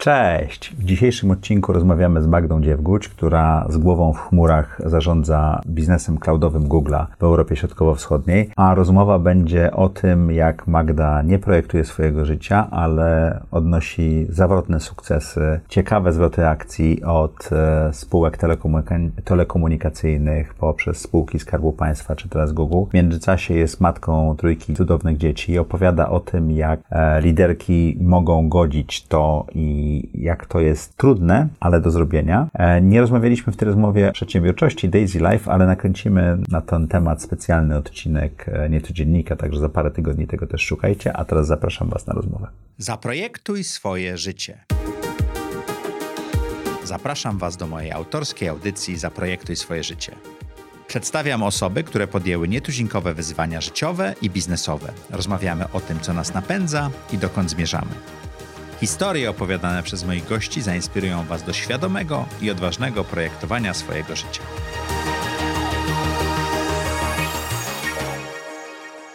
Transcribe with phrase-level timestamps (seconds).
[0.00, 0.74] Cześć!
[0.78, 6.62] W dzisiejszym odcinku rozmawiamy z Magdą Dziewguć, która z głową w chmurach zarządza biznesem cloudowym
[6.62, 12.68] Google'a w Europie Środkowo-Wschodniej, a rozmowa będzie o tym, jak Magda nie projektuje swojego życia,
[12.70, 21.72] ale odnosi zawrotne sukcesy, ciekawe zwroty akcji od e, spółek telekomunika- telekomunikacyjnych poprzez spółki Skarbu
[21.72, 22.90] Państwa czy teraz Google.
[22.90, 28.48] W międzyczasie jest matką trójki cudownych dzieci i opowiada o tym, jak e, liderki mogą
[28.48, 32.48] godzić to i jak to jest trudne, ale do zrobienia.
[32.54, 37.22] E, nie rozmawialiśmy w tej rozmowie o przedsiębiorczości Daisy Life, ale nakręcimy na ten temat
[37.22, 42.06] specjalny odcinek e, Niecodziennika, także za parę tygodni tego też szukajcie, a teraz zapraszam Was
[42.06, 42.48] na rozmowę.
[42.78, 44.58] Zaprojektuj swoje życie.
[46.84, 50.12] Zapraszam Was do mojej autorskiej audycji Zaprojektuj swoje życie.
[50.90, 54.92] Przedstawiam osoby, które podjęły nietuzinkowe wyzwania życiowe i biznesowe.
[55.10, 57.90] Rozmawiamy o tym, co nas napędza i dokąd zmierzamy.
[58.80, 64.42] Historie opowiadane przez moich gości zainspirują Was do świadomego i odważnego projektowania swojego życia.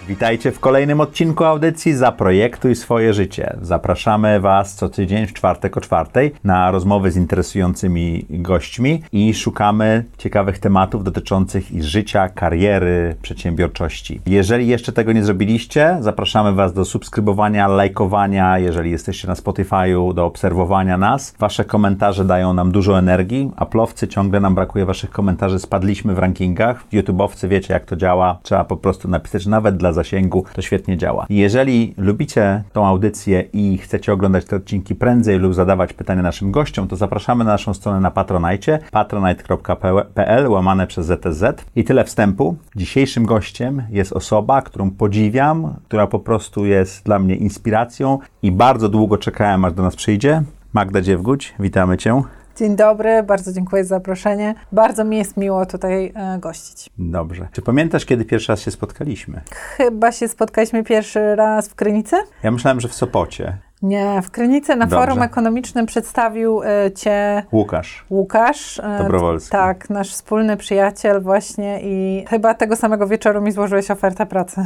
[0.08, 3.58] Witajcie w kolejnym odcinku audycji Zaprojektuj swoje życie.
[3.62, 10.04] Zapraszamy Was co tydzień w czwartek o czwartej na rozmowy z interesującymi gośćmi i szukamy
[10.18, 14.22] ciekawych tematów dotyczących ich życia, kariery, przedsiębiorczości.
[14.26, 20.26] Jeżeli jeszcze tego nie zrobiliście, zapraszamy Was do subskrybowania, lajkowania, jeżeli jesteście na Spotify'u, do
[20.26, 21.36] obserwowania nas.
[21.40, 26.20] Wasze komentarze dają nam dużo energii, a plowcy ciągle nam brakuje Waszych komentarzy, spadliśmy w
[26.20, 26.84] rankingach.
[26.94, 31.26] YouTube'owcy wiecie jak to działa, trzeba po prostu napisać nawet dla zasięgu, to świetnie działa.
[31.30, 36.88] Jeżeli lubicie tą audycję i chcecie oglądać te odcinki prędzej lub zadawać pytania naszym gościom,
[36.88, 41.66] to zapraszamy na naszą stronę na Patronite, patronite.pl łamane przez ZTZ.
[41.76, 42.56] I tyle wstępu.
[42.76, 48.90] Dzisiejszym gościem jest osoba, którą podziwiam, która po prostu jest dla mnie inspiracją i bardzo
[48.90, 50.44] długo czekałem, aż do nas przyjdzie.
[50.74, 52.22] Magda Dziewguć, witamy Cię.
[52.56, 54.56] Dzień dobry, bardzo dziękuję za zaproszenie.
[54.72, 56.90] Bardzo mi jest miło tutaj e, gościć.
[56.98, 57.48] Dobrze.
[57.52, 59.42] Czy pamiętasz, kiedy pierwszy raz się spotkaliśmy?
[59.52, 62.16] Chyba się spotkaliśmy pierwszy raz w Krynicy?
[62.44, 63.58] Ja myślałem, że w Sopocie.
[63.86, 65.06] Nie, w Krynicy na Dobrze.
[65.06, 68.06] forum ekonomicznym przedstawił y, cię Łukasz.
[68.10, 68.78] Łukasz.
[68.78, 69.52] y, Dobrowolski.
[69.52, 74.66] Tak, nasz wspólny przyjaciel właśnie i chyba tego samego wieczoru mi złożyłeś ofertę pracy.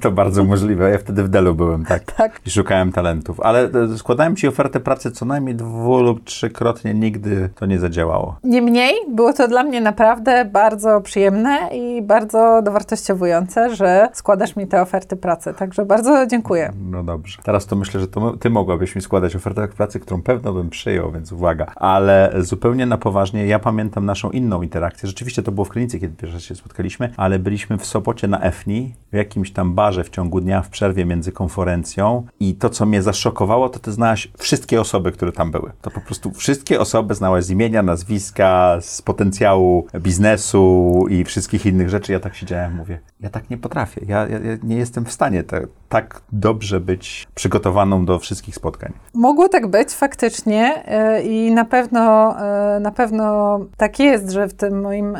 [0.00, 0.90] To bardzo możliwe.
[0.90, 2.02] Ja wtedy w Delu byłem, tak.
[2.12, 2.40] tak.
[2.46, 3.40] I szukałem talentów.
[3.40, 3.60] Ale
[3.94, 6.94] e, składałem ci ofertę pracy co najmniej dwu lub trzykrotnie.
[6.94, 8.36] Nigdy to nie zadziałało.
[8.44, 14.82] Niemniej było to dla mnie naprawdę bardzo przyjemne i bardzo dowartościowujące, że składasz mi te
[14.82, 15.54] oferty pracy.
[15.54, 16.72] Także bardzo dziękuję.
[16.90, 17.38] No dobrze.
[17.42, 21.12] Teraz to myślę, że to ty mogłabyś mi składać ofertę pracy, którą pewno bym przyjął,
[21.12, 21.66] więc uwaga.
[21.76, 25.06] Ale zupełnie na poważnie, ja pamiętam naszą inną interakcję.
[25.06, 28.40] Rzeczywiście to było w klinice, kiedy pierwszy raz się spotkaliśmy, ale byliśmy w Sopocie na
[28.40, 32.86] EFNI, w jakimś tam barze w ciągu dnia, w przerwie między konferencją i to, co
[32.86, 35.72] mnie zaszokowało, to ty znałaś wszystkie osoby, które tam były.
[35.82, 41.88] To po prostu wszystkie osoby znałaś z imienia, nazwiska, z potencjału biznesu i wszystkich innych
[41.88, 42.12] rzeczy.
[42.12, 44.00] Ja tak siedziałem, mówię, ja tak nie potrafię.
[44.08, 48.92] Ja, ja, ja nie jestem w stanie te, tak dobrze być przygotowaną do wszystkich spotkań.
[49.14, 50.84] Mogło tak być faktycznie
[51.16, 52.34] yy, i na pewno,
[52.74, 55.16] yy, na pewno tak jest, że w tym moim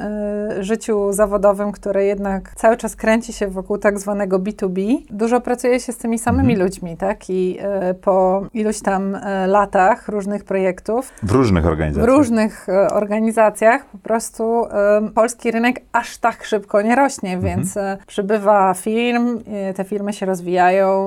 [0.56, 5.80] yy, życiu zawodowym, które jednak cały czas kręci się wokół tak zwanego B2B, dużo pracuję
[5.80, 6.66] się z tymi samymi Mhm.
[6.66, 7.30] ludźmi, tak?
[7.30, 7.58] I
[8.02, 9.16] po iluś tam
[9.46, 12.16] latach różnych projektów, W różnych w organizacjach.
[12.16, 17.56] różnych e, organizacjach po prostu e, polski rynek aż tak szybko nie rośnie, Mhm.
[17.56, 20.61] więc e, przybywa firm, e, te firmy się rozwijają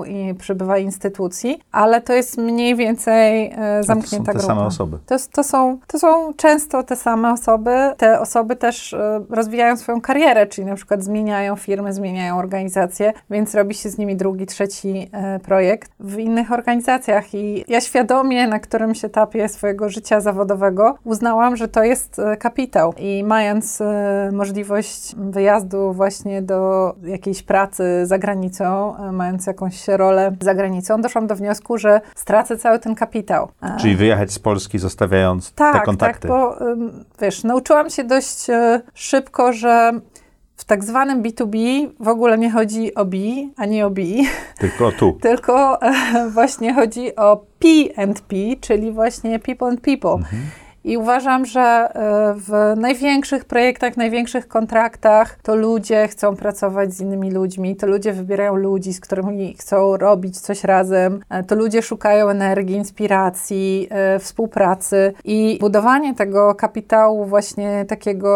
[0.05, 4.47] i przybywa instytucji, ale to jest mniej więcej e, A to zamknięta są te grupa.
[4.47, 4.97] same osoby.
[5.05, 7.71] To, to, są, to są często te same osoby.
[7.97, 13.55] Te osoby też e, rozwijają swoją karierę, czyli na przykład zmieniają firmy, zmieniają organizacje, więc
[13.55, 17.33] robi się z nimi drugi, trzeci e, projekt w innych organizacjach.
[17.33, 22.93] I ja świadomie na którymś etapie swojego życia zawodowego uznałam, że to jest e, kapitał.
[22.97, 29.11] I mając e, możliwość wyjazdu właśnie do jakiejś pracy za granicą, e,
[29.45, 33.49] mając jakąś rolę za granicą, doszłam do wniosku, że stracę cały ten kapitał.
[33.61, 36.27] E, Czyli wyjechać z Polski, zostawiając tak, te kontakty.
[36.27, 36.57] Tak, bo
[37.21, 39.91] wiesz, nauczyłam się dość e, szybko, że
[40.57, 41.57] w tak zwanym B2B
[41.99, 43.17] w ogóle nie chodzi o B,
[43.57, 44.01] ani o B,
[44.59, 45.17] Tylko tu.
[45.21, 50.11] tylko e, właśnie chodzi o P&P, czyli właśnie people and people.
[50.11, 50.41] Mhm.
[50.85, 51.89] I uważam, że e,
[52.37, 58.55] w największych projektach, największych kontraktach to ludzie chcą pracować z innymi ludźmi, to ludzie wybierają
[58.55, 65.13] ludzi, z którymi chcą robić coś razem, e, to ludzie szukają energii, inspiracji, e, współpracy.
[65.23, 68.35] I budowanie tego kapitału właśnie takiego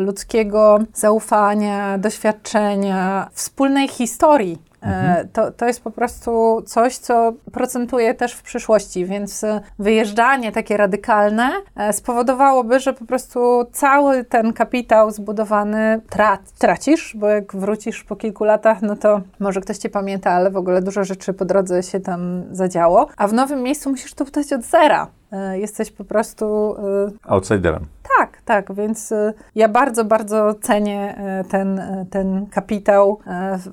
[0.00, 8.32] ludzkiego zaufania, doświadczenia, wspólnej historii E, to, to jest po prostu coś, co procentuje też
[8.32, 9.44] w przyszłości, więc
[9.78, 17.28] wyjeżdżanie takie radykalne e, spowodowałoby, że po prostu cały ten kapitał zbudowany tra tracisz, bo
[17.28, 21.04] jak wrócisz po kilku latach, no to może ktoś cię pamięta, ale w ogóle dużo
[21.04, 25.06] rzeczy po drodze się tam zadziało, a w nowym miejscu musisz to budować od zera.
[25.32, 26.76] E, Jesteś po prostu
[27.22, 27.86] Outsiderem.
[28.18, 33.18] Tak, tak, więc y, ja bardzo, bardzo cenię y, ten, y, ten kapitał.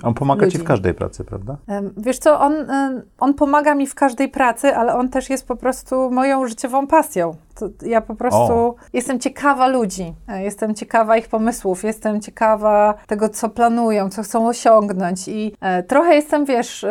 [0.04, 0.58] On pomaga ci ludzi.
[0.58, 1.58] w każdej pracy, prawda?
[1.98, 2.54] Wiesz co, on,
[3.20, 7.36] on pomaga mi w każdej pracy, ale on też jest po prostu moją życiową pasją.
[7.82, 8.76] Ja po prostu O.
[8.94, 14.48] jestem ciekawa ludzi, e, jestem ciekawa ich pomysłów, jestem ciekawa tego, co planują, co chcą
[14.48, 16.86] osiągnąć i e, trochę jestem, wiesz,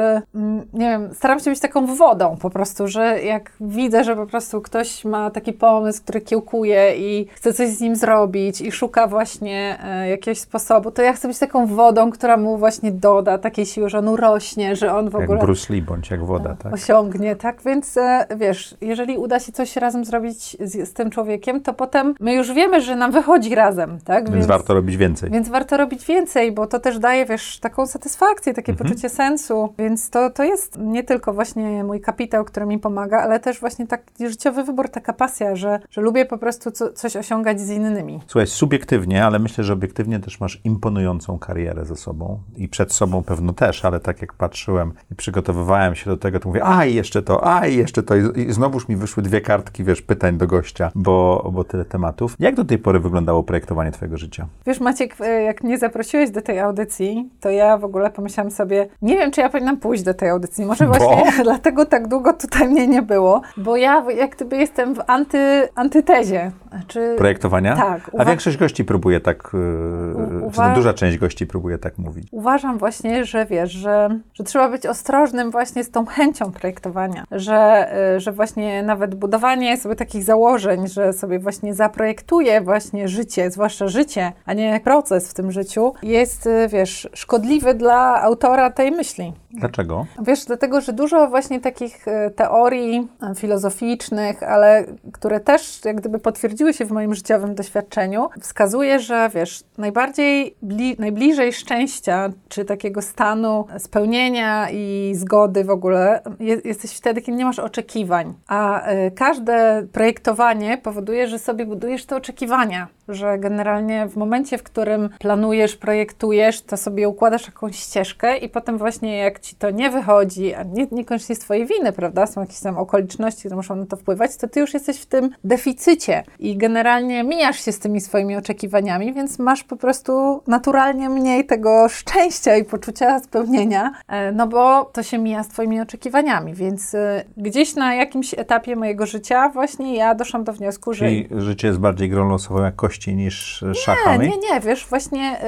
[0.72, 4.60] nie wiem, staram się być taką wodą po prostu, że jak widzę, że po prostu
[4.60, 9.78] ktoś ma taki pomysł, który kiełkuje i chce coś z nim zrobić i szuka właśnie
[9.84, 13.88] e, jakiegoś sposobu, to ja chcę być taką wodą, która mu właśnie doda takiej siły,
[13.88, 16.72] że on urośnie, że on w Jak ogóle Bruce Lee bądź jak woda, tak?
[16.74, 17.62] osiągnie, tak?
[17.62, 22.14] Więc e, wiesz, jeżeli uda się coś razem zrobić z, z tym człowiekiem, to potem
[22.20, 24.30] my już wiemy, że nam wychodzi razem, tak?
[24.30, 25.30] Więc warto robić więcej.
[25.30, 28.88] Więc warto robić więcej, bo to też daje, wiesz, taką satysfakcję, takie Mhm.
[28.88, 29.74] poczucie sensu.
[29.78, 33.86] Więc to, to jest nie tylko właśnie mój kapitał, który mi pomaga, ale też właśnie
[33.86, 38.20] taki życiowy wybór, taka pasja, że, że lubię po prostu co, coś osiągać z innymi.
[38.26, 43.22] Słuchaj, subiektywnie, ale myślę, że obiektywnie też masz imponującą karierę ze sobą i przed sobą
[43.22, 46.94] pewno też, ale tak jak patrzyłem i przygotowywałem się do tego, to mówię, a i
[46.94, 50.46] jeszcze to, a i jeszcze to i, znowuż mi wyszły dwie kartki, wiesz, pytań do
[50.46, 52.36] gościa, bo, bo tyle tematów.
[52.38, 54.46] Jak do tej pory wyglądało projektowanie twojego życia?
[54.66, 58.88] Wiesz, Maciek, e, jak mnie zaprosiłeś do tej audycji, to ja w ogóle pomyślałam sobie,
[59.02, 60.66] nie wiem, czy ja powinnam pójść do tej audycji.
[60.66, 60.94] Może Bo?
[60.94, 65.68] właśnie dlatego tak długo tutaj mnie nie było, bo ja jak gdyby jestem w anty,
[65.74, 66.50] antytezie.
[66.86, 67.13] Czy...
[67.16, 67.76] Projektowania?
[67.76, 68.10] Tak.
[68.18, 71.98] A większość gości próbuje tak, yy, U- czy no, uwa- duża część gości próbuje tak
[71.98, 72.28] mówić.
[72.30, 77.88] Uważam właśnie, że wiesz, że, że trzeba być ostrożnym właśnie z tą chęcią projektowania, że,
[78.16, 83.88] y, że właśnie nawet budowanie sobie takich założeń, że sobie właśnie zaprojektuję właśnie życie, zwłaszcza
[83.88, 89.32] życie, a nie proces w tym życiu, jest, y, wiesz, szkodliwy dla autora tej myśli.
[89.54, 90.06] Dlaczego?
[90.22, 96.18] Wiesz, dlatego, że dużo właśnie takich e, teorii e, filozoficznych, ale które też jak gdyby
[96.18, 103.02] potwierdziły się w moim życiowym doświadczeniu, wskazuje, że wiesz, najbardziej, bli, najbliżej szczęścia, czy takiego
[103.02, 108.34] stanu spełnienia i zgody w ogóle, je, jesteś wtedy, kiedy nie masz oczekiwań.
[108.48, 114.62] A e, każde projektowanie powoduje, że sobie budujesz te oczekiwania, że generalnie w momencie, w
[114.62, 119.90] którym planujesz, projektujesz, to sobie układasz jakąś ścieżkę i potem właśnie jak ci to nie
[119.90, 123.86] wychodzi, a nie, niekoniecznie z twojej winy, prawda, są jakieś tam okoliczności, które muszą na
[123.86, 128.00] to wpływać, to ty już jesteś w tym deficycie i generalnie mijasz się z tymi
[128.00, 134.46] swoimi oczekiwaniami, więc masz po prostu naturalnie mniej tego szczęścia i poczucia spełnienia, e, no
[134.46, 139.48] bo to się mija z twoimi oczekiwaniami, więc e, gdzieś na jakimś etapie mojego życia
[139.48, 143.74] właśnie ja doszłam do wniosku, że życie jest bardziej grą losową jak kości niż nie,
[143.74, 144.28] szachami?
[144.28, 145.38] nie, nie, wiesz, właśnie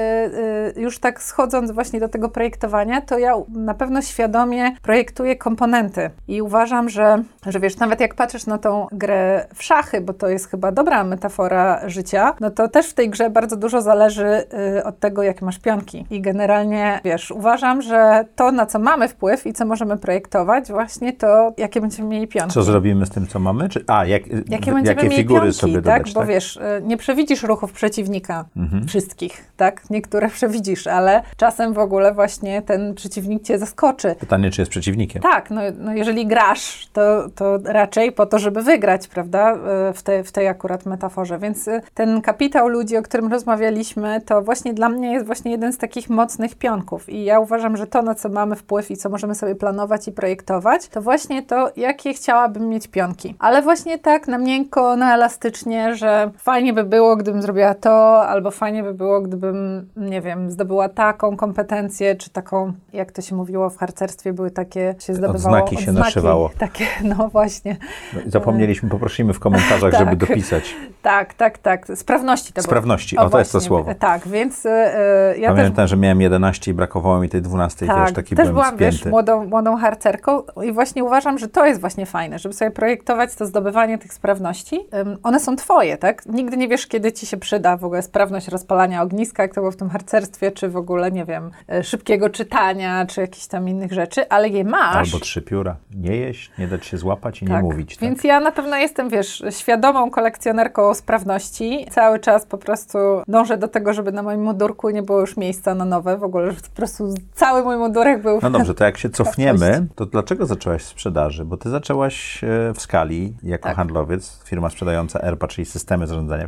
[0.75, 5.35] y, y, już tak schodząc właśnie do tego projektowania, to ja na pewno świadomie projektuję
[5.35, 10.13] komponenty i uważam, że, że wiesz, nawet jak patrzysz na tą grę w szachy, bo
[10.13, 14.43] to jest chyba dobra metafora życia, no to też w tej grze bardzo dużo zależy
[14.77, 16.05] y, od tego, jakie masz pionki.
[16.09, 21.13] I generalnie, wiesz, uważam, że to, na co mamy wpływ i co możemy projektować, właśnie
[21.13, 22.53] to, jakie będziemy mieli pionki.
[22.53, 23.69] Co zrobimy z tym, co mamy?
[23.69, 25.83] Czy, a, jak, Jakie będziemy jakie figury pionki, sobie tak?
[25.83, 26.29] dodać, Bo tak?
[26.29, 28.87] wiesz, nie przewidzisz ruchów przeciwnika Mhm.
[28.87, 29.89] wszystkich, tak?
[29.89, 34.15] Niektóre przewidzisz, ale czasem w ogóle właśnie ten przeciwnik cię zaskoczy.
[34.19, 35.21] Pytanie, czy jest przeciwnikiem?
[35.21, 39.55] Tak, no, no jeżeli grasz, to, to raczej po to, żeby wygrać, prawda,
[39.89, 41.39] y, w, te, w tej akurat metaforze.
[41.39, 45.73] Więc y, ten kapitał ludzi, o którym rozmawialiśmy, to właśnie dla mnie jest właśnie jeden
[45.73, 47.09] z takich mocnych pionków.
[47.09, 50.11] I ja uważam, że to, na co mamy wpływ i co możemy sobie planować i
[50.11, 53.35] projektować, to właśnie to, jakie chciałabym mieć pionki.
[53.39, 58.51] Ale właśnie tak na miękko, na elastycznie, że fajnie by było, gdybym zrobiła to, albo
[58.51, 63.69] fajnie by było, gdybym, nie wiem, zdobyła taką kompetencję, czy taką, jak to się mówiło
[63.69, 66.49] w harcerstwie, były takie, się zdobywało Odznaki się naszywało.
[66.57, 66.85] Takie,
[67.17, 67.77] no właśnie.
[68.25, 69.99] Zapomnieliśmy, poprosimy w komentarzach, Tak.
[69.99, 70.75] żeby dopisać.
[71.01, 71.87] Tak, tak, tak.
[71.95, 72.63] Sprawności to było.
[72.63, 73.93] Sprawności, o, to jest to słowo.
[73.99, 77.87] Tak, więc y, y, ja też Pamiętam, że miałem 11 i brakowało mi tej 12,
[77.87, 79.09] tak, wiesz, taki też byłem byłam, wiesz, spięty.
[79.09, 83.45] młodą, młodą harcerką i właśnie uważam, że to jest właśnie fajne, żeby sobie projektować to
[83.45, 84.87] zdobywanie tych sprawności.
[85.23, 86.25] One są twoje, tak?
[86.25, 89.71] Nigdy nie wiesz, kiedy ci się przyda, w ogóle sprawność rozpalania ogniska, jak to było
[89.71, 93.93] w tym harcerstwie, czy w ogóle, nie wiem, e, szybkiego czytania, czy jakichś tam innych
[93.93, 94.95] rzeczy, ale je masz.
[95.13, 95.75] Albo trzy pióra.
[95.95, 97.63] Nie jeść, nie dać się złapać i nie Tak.
[97.63, 97.95] mówić.
[97.97, 98.01] Tak?
[98.09, 101.87] Więc ja na pewno jestem, wiesz, świadomą kolekcjonerką sprawności.
[101.91, 102.97] Cały czas po prostu
[103.27, 106.17] dążę do tego, żeby na moim mundurku nie było już miejsca na nowe.
[106.17, 108.39] W ogóle, że po prostu cały mój mundurek był...
[108.41, 111.45] No dobrze, to jak się cofniemy, to dlaczego zaczęłaś sprzedaży?
[111.45, 113.75] Bo ty zaczęłaś e, w skali jako Tak.
[113.77, 116.47] handlowiec, firma sprzedająca ERPA, czyli systemy zarządzania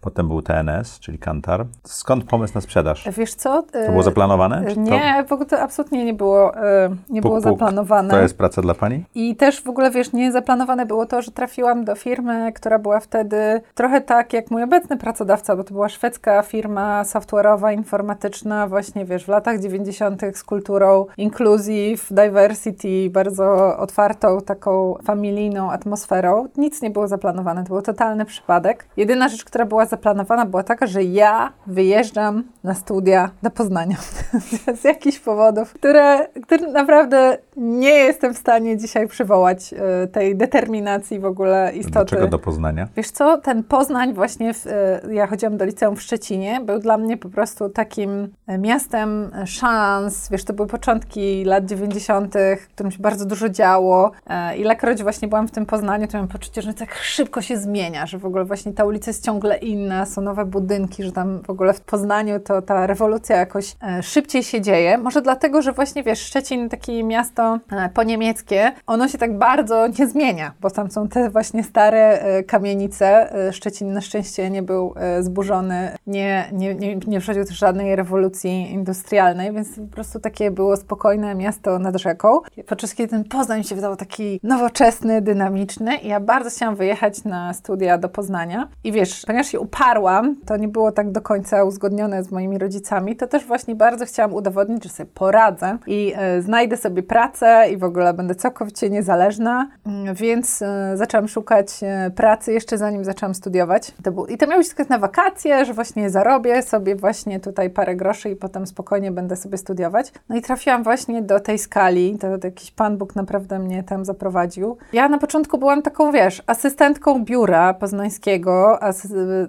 [0.00, 1.66] Potem był TNS, czyli Kantar.
[1.84, 3.08] Skąd pomysł na sprzedaż?
[3.16, 3.62] Wiesz co?
[3.62, 4.64] To było zaplanowane?
[4.68, 8.10] Czy to Nie, w ogóle to absolutnie nie było, e, nie puk, było puk, zaplanowane.
[8.10, 9.04] To jest praca dla pani?
[9.14, 13.00] I też w ogóle, wiesz, nie zaplanowane było to, że trafiłam do firmy, która była
[13.00, 19.04] wtedy trochę tak jak mój obecny pracodawca, bo to była szwedzka firma software'owa, informatyczna, właśnie,
[19.04, 20.22] wiesz, w latach 90.
[20.34, 26.48] z kulturą inclusive, diversity, bardzo otwartą, taką familijną atmosferą.
[26.56, 28.86] Nic nie było zaplanowane, to był totalny przypadek.
[28.96, 33.96] Jedyna rzecz, która była zaplanowana, była taka, że ja wyjeżdżam na studia do Poznania.
[34.80, 41.18] Z jakichś powodów, które, które naprawdę nie jestem w stanie dzisiaj przywołać e, tej determinacji
[41.18, 41.92] w ogóle istoty.
[41.92, 42.88] Dlaczego do Poznania?
[42.96, 46.98] Wiesz co, ten Poznań właśnie, w, e, ja chodziłam do liceum w Szczecinie, był dla
[46.98, 52.92] mnie po prostu takim e, miastem szans, wiesz, to były początki lat 90., w którym
[52.92, 56.74] się bardzo dużo działo e, ilekroć właśnie byłam w tym Poznaniu, to miałam poczucie, że
[56.74, 60.44] tak szybko się zmienia, że w ogóle właśnie ta ulica jest ciągle inna, są nowe
[60.44, 64.98] budynki, że tam w ogóle w Poznaniu to ta rewolucja jakoś szybciej się dzieje.
[64.98, 70.06] Może dlatego, że właśnie wiesz, Szczecin, takie miasto e, poniemieckie, ono się tak bardzo nie
[70.06, 73.34] zmienia, bo tam są te właśnie stare e, kamienice.
[73.48, 79.52] E, Szczecin na szczęście nie był zburzony, nie, nie, nie, nie też żadnej rewolucji industrialnej,
[79.52, 82.40] więc po prostu takie było spokojne miasto nad rzeką.
[82.66, 87.54] Podczas kiedy ten Poznań się wydawał taki nowoczesny, dynamiczny i ja bardzo chciałam wyjechać na
[87.54, 88.68] studia do Poznania.
[88.84, 93.16] I wiesz, ponieważ się uparłam, to nie było tak do końca uzgodnione z moimi rodzicami,
[93.16, 97.33] to też właśnie bardzo chciałam udowodnić, że sobie poradzę i e, znajdę sobie pracę
[97.72, 103.04] i w ogóle będę całkowicie niezależna, Mm, więc e, zaczęłam szukać e, pracy jeszcze zanim
[103.04, 103.92] zaczęłam studiować.
[104.02, 107.96] To był, I to miało być na wakacje, że właśnie zarobię sobie właśnie tutaj parę
[107.96, 110.12] groszy i potem spokojnie będę sobie studiować.
[110.28, 114.76] No i trafiłam właśnie do tej skali, to jakiś Pan Bóg naprawdę mnie tam zaprowadził.
[114.92, 118.78] Ja na początku byłam taką, wiesz, asystentką biura poznańskiego,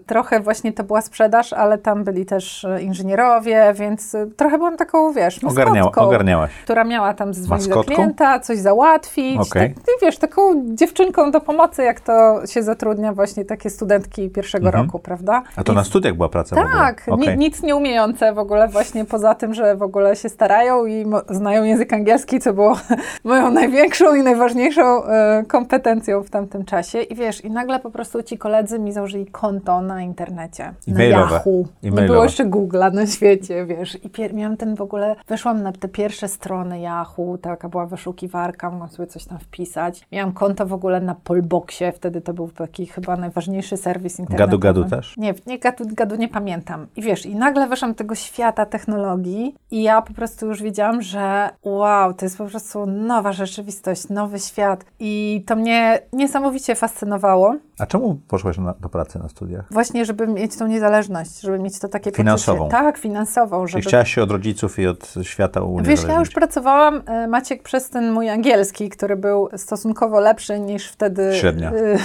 [0.06, 5.14] trochę właśnie to była sprzedaż, ale tam byli też e, inżynierowie, więc trochę byłam taką,
[5.14, 6.52] wiesz, Ogarniała, ogarniałaś.
[6.64, 7.96] która miała tam zadzwonić do Maskotką?
[7.96, 9.40] klienta, coś załatwić.
[9.40, 9.74] Okej.
[9.74, 10.42] Tak, i wiesz, taką
[10.76, 14.86] dziewczynką do pomocy, jak to się zatrudnia właśnie takie studentki pierwszego Mhm.
[14.86, 15.44] roku, prawda?
[15.56, 17.38] A to I na studiach była praca tak, ni- Okej.
[17.38, 21.64] nic nie umiejące w ogóle właśnie poza tym, że w ogóle się starają i znają
[21.64, 22.78] język angielski, co było
[23.24, 27.02] moją największą i najważniejszą e, kompetencją w tamtym czasie.
[27.02, 31.34] I wiesz, i nagle po prostu ci koledzy mi założyli konto na internecie, na E-mailowe.
[31.36, 31.52] Yahoo.
[31.84, 32.08] Nie E-mailowe.
[32.14, 33.98] było jeszcze Google'a na świecie, wiesz.
[34.04, 38.90] I miałam ten w ogóle, weszłam na te pierwsze strony Yahoo, taka była wyszukiwarka, mogłam
[38.90, 40.08] sobie coś tam wpisać.
[40.12, 44.60] Miałam konto w ogóle na Polboxie, wtedy to był taki chyba najważniejszy serwis internetowy.
[44.60, 45.18] Gadu Gadu też?
[45.18, 46.88] Nie, nie gadu, gadu nie pamiętam.
[46.96, 51.02] I wiesz, i nagle weszłam do tego świata technologii i ja po prostu już wiedziałam,
[51.02, 54.86] że wow, to jest po prostu nowa rzeczywistość, nowy świat.
[55.00, 57.56] I to mnie niesamowicie fascynowało.
[57.80, 59.66] A czemu poszłaś na, do pracy na studiach?
[59.72, 62.58] Właśnie, żeby mieć tą niezależność, żeby mieć to takie Finansową.
[62.58, 62.72] poczucie.
[62.78, 63.66] Tak, finansową.
[63.66, 63.90] Czyli Żeby...
[63.90, 66.02] chciałaś się od rodziców i od świata uniezależnić?
[66.02, 70.88] Wiesz, ja już pracowałam, e, Maciek, przez ten mój angielski, który był stosunkowo lepszy niż
[70.88, 71.72] wtedy Średnia.
[71.72, 71.98] e,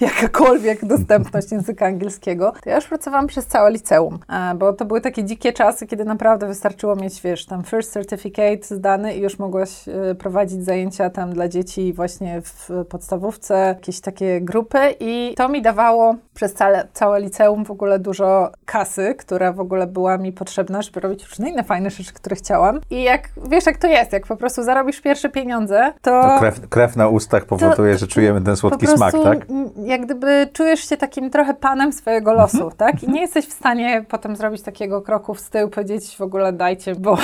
[0.06, 2.52] jakakolwiek dostępność języka angielskiego.
[2.62, 6.04] To ja już pracowałam przez całe liceum, e, bo to były takie dzikie czasy, kiedy
[6.04, 11.32] naprawdę wystarczyło mieć, wiesz, tam first certificate zdany i już mogłaś e, prowadzić zajęcia tam
[11.32, 17.20] dla dzieci właśnie w podstawówce, jakieś takie grupy i to mi dawało przez całe, całe
[17.20, 21.64] liceum w ogóle dużo kasy, która w ogóle była mi potrzebna, żeby robić różne inne
[21.64, 22.80] fajne rzeczy, które chciałam.
[22.90, 26.22] I jak, wiesz jak to jest, jak po prostu zarobisz pierwsze pieniądze, to...
[26.22, 29.38] To krew, krew na ustach powoduje, że czujemy ten słodki po smak, tak?
[29.84, 32.48] Jak gdyby czujesz się takim trochę panem swojego Mhm.
[32.52, 33.02] losu, tak?
[33.02, 36.94] I nie jesteś w stanie potem zrobić takiego kroku w tył, powiedzieć w ogóle dajcie,
[36.94, 37.18] bo,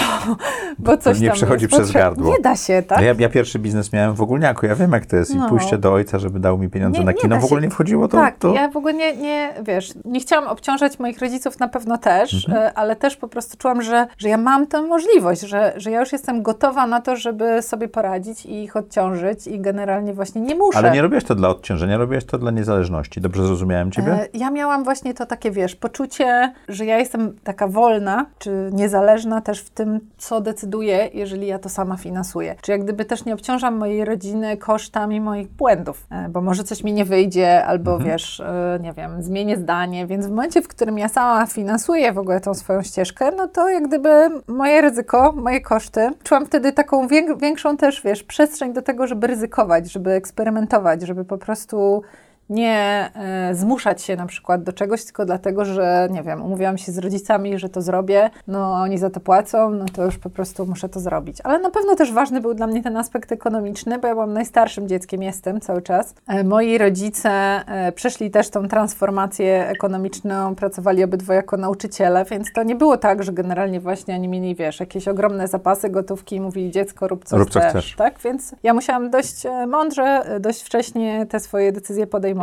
[0.79, 2.33] bo coś nie tam przechodzi jest przez gardło.
[2.33, 3.01] Nie da się, tak?
[3.01, 5.49] Ja, ja pierwszy biznes miałem w ogólniaku, ja wiem jak to jest i No.
[5.49, 8.17] pójście do ojca, żeby dał mi pieniądze Nie- na kino w ogóle nie wchodziło, to,
[8.17, 8.55] tak, to...
[8.55, 12.67] ja w ogóle nie, nie, wiesz, nie chciałam obciążać moich rodziców na pewno też, Mhm.
[12.67, 16.01] e, ale też po prostu czułam, że, że ja mam tę możliwość, że, że ja
[16.01, 20.55] już jestem gotowa na to, żeby sobie poradzić i ich odciążyć i generalnie właśnie nie
[20.55, 20.79] muszę.
[20.79, 23.21] Ale nie robiłeś to dla odciążenia, robiłeś to dla niezależności.
[23.21, 24.13] Dobrze zrozumiałem ciebie?
[24.13, 29.41] E, Ja miałam właśnie to takie, wiesz, poczucie, że ja jestem taka wolna, czy niezależna
[29.41, 32.55] też w tym, co decyduję, jeżeli ja to sama finansuję.
[32.63, 36.85] Czy jak gdyby też nie obciążam mojej rodziny kosztami moich błędów, e, bo może coś
[36.85, 40.99] mi nie wyjdzie, albo wiesz, e, nie wiem, zmienię zdanie, więc w momencie, w którym
[40.99, 44.11] ja sama finansuję w ogóle tą swoją ścieżkę, no to jak gdyby
[44.49, 49.27] moje ryzyko, moje koszty, czułam wtedy taką wiek- większą też, wiesz, przestrzeń do tego, żeby
[49.27, 52.03] ryzykować, żeby eksperymentować, żeby po prostu
[52.51, 56.93] nie e, zmuszać się na przykład do czegoś, tylko dlatego, że nie wiem, umówiłam się
[56.93, 60.31] z rodzicami, że to zrobię, no a oni za to płacą, no to już po
[60.31, 61.39] prostu muszę to zrobić.
[61.45, 64.89] Ale na pewno też ważny był dla mnie ten aspekt ekonomiczny, bo ja byłam najstarszym
[64.89, 66.15] dzieckiem, jestem cały czas.
[66.29, 72.63] E, moi rodzice e, przeszli też tą transformację ekonomiczną, pracowali obydwoje jako nauczyciele, więc to
[72.63, 76.71] nie było tak, że generalnie właśnie oni mieli, wiesz, jakieś ogromne zapasy gotówki i mówili
[76.71, 77.97] dziecko rób co Rób, co chcesz, chcesz.
[77.97, 78.19] tak?
[78.19, 82.42] Więc ja musiałam dość mądrze, dość wcześnie te swoje decyzje podejmować,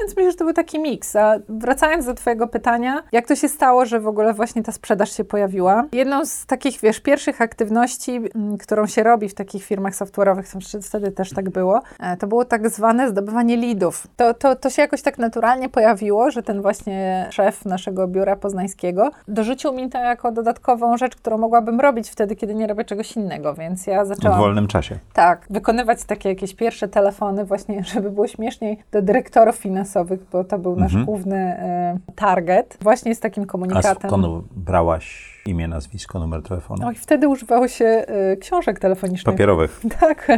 [0.00, 1.16] więc myślę, że to był taki miks.
[1.16, 5.16] A wracając do twojego pytania, jak to się stało, że w ogóle właśnie ta sprzedaż
[5.16, 5.84] się pojawiła?
[5.92, 10.82] Jedną z takich, wiesz, pierwszych aktywności, m, którą się robi w takich firmach software'owych, tam
[10.82, 14.06] wtedy też tak było, e, to było tak zwane zdobywanie leadów.
[14.16, 19.10] To, to, to się jakoś tak naturalnie pojawiło, że ten właśnie szef naszego biura poznańskiego
[19.28, 23.54] dorzucił mi to jako dodatkową rzecz, którą mogłabym robić wtedy, kiedy nie robię czegoś innego,
[23.54, 24.38] więc ja W zaczęłam...
[24.38, 24.98] wolnym czasie.
[25.12, 30.58] Tak, wykonywać takie jakieś pierwsze telefony właśnie, żeby było śmieszniej, do dyrektorów finansowych, bo to
[30.58, 31.04] był nasz Mhm.
[31.06, 34.10] główny e, target, właśnie z takim A komunikatem.
[34.10, 36.82] skąd brałaś imię, nazwisko, numer telefonu?
[36.82, 39.34] No i wtedy używało się e, książek telefonicznych.
[39.34, 39.80] Papierowych.
[40.00, 40.28] Tak,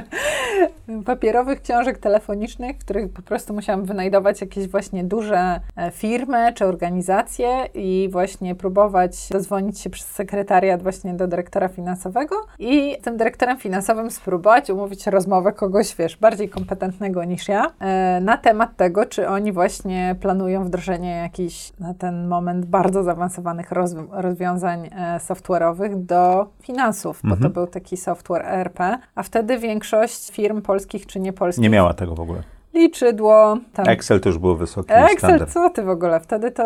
[1.05, 6.67] papierowych książek telefonicznych, w których po prostu musiałam wynajdować jakieś właśnie duże e, firmy czy
[6.67, 13.59] organizacje i właśnie próbować dozwonić się przez sekretariat właśnie do dyrektora finansowego i tym dyrektorem
[13.59, 19.29] finansowym spróbować umówić rozmowę kogoś, wiesz, bardziej kompetentnego niż ja e, na temat tego, czy
[19.29, 27.21] oni właśnie planują wdrożenie jakichś na ten moment bardzo zaawansowanych rozw- rozwiązań software'owych do finansów,
[27.25, 28.79] bo to był taki software ERP,
[29.15, 32.43] a wtedy większość firm polskich czy niepolskich Nie miała tego w ogóle.
[32.75, 35.51] Liczydło, tam Excel to już był wysoki Excel, standard.
[35.53, 36.21] co ty w ogóle?
[36.21, 36.63] Wtedy to